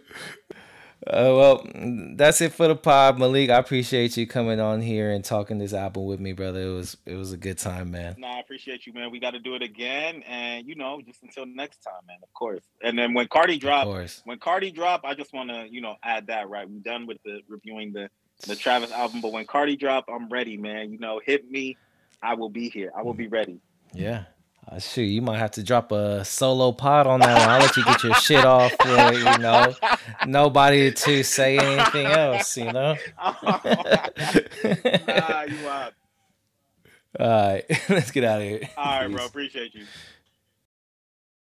[1.07, 1.67] Uh, well,
[2.15, 3.49] that's it for the pod, Malik.
[3.49, 6.61] I appreciate you coming on here and talking this album with me, brother.
[6.61, 8.15] It was it was a good time, man.
[8.19, 9.09] No, I appreciate you, man.
[9.09, 12.17] We got to do it again, and you know, just until next time, man.
[12.21, 12.63] Of course.
[12.83, 16.27] And then when Carti drop, when Carti drop, I just want to, you know, add
[16.27, 16.69] that right.
[16.69, 18.09] We're done with the reviewing the
[18.47, 19.21] the Travis album.
[19.21, 20.91] But when Carti drop, I'm ready, man.
[20.91, 21.77] You know, hit me.
[22.21, 22.91] I will be here.
[22.95, 23.59] I will be ready.
[23.91, 24.25] Yeah.
[24.69, 27.49] Uh, shoot, you might have to drop a solo pod on that one.
[27.49, 28.71] I'll let you get your shit off.
[28.85, 29.73] With, you know,
[30.27, 32.55] nobody to say anything else.
[32.57, 32.95] You know.
[33.23, 33.33] nah,
[35.43, 35.93] you out.
[37.19, 38.69] All right, let's get out of here.
[38.77, 39.25] All right, bro.
[39.25, 39.85] Appreciate you.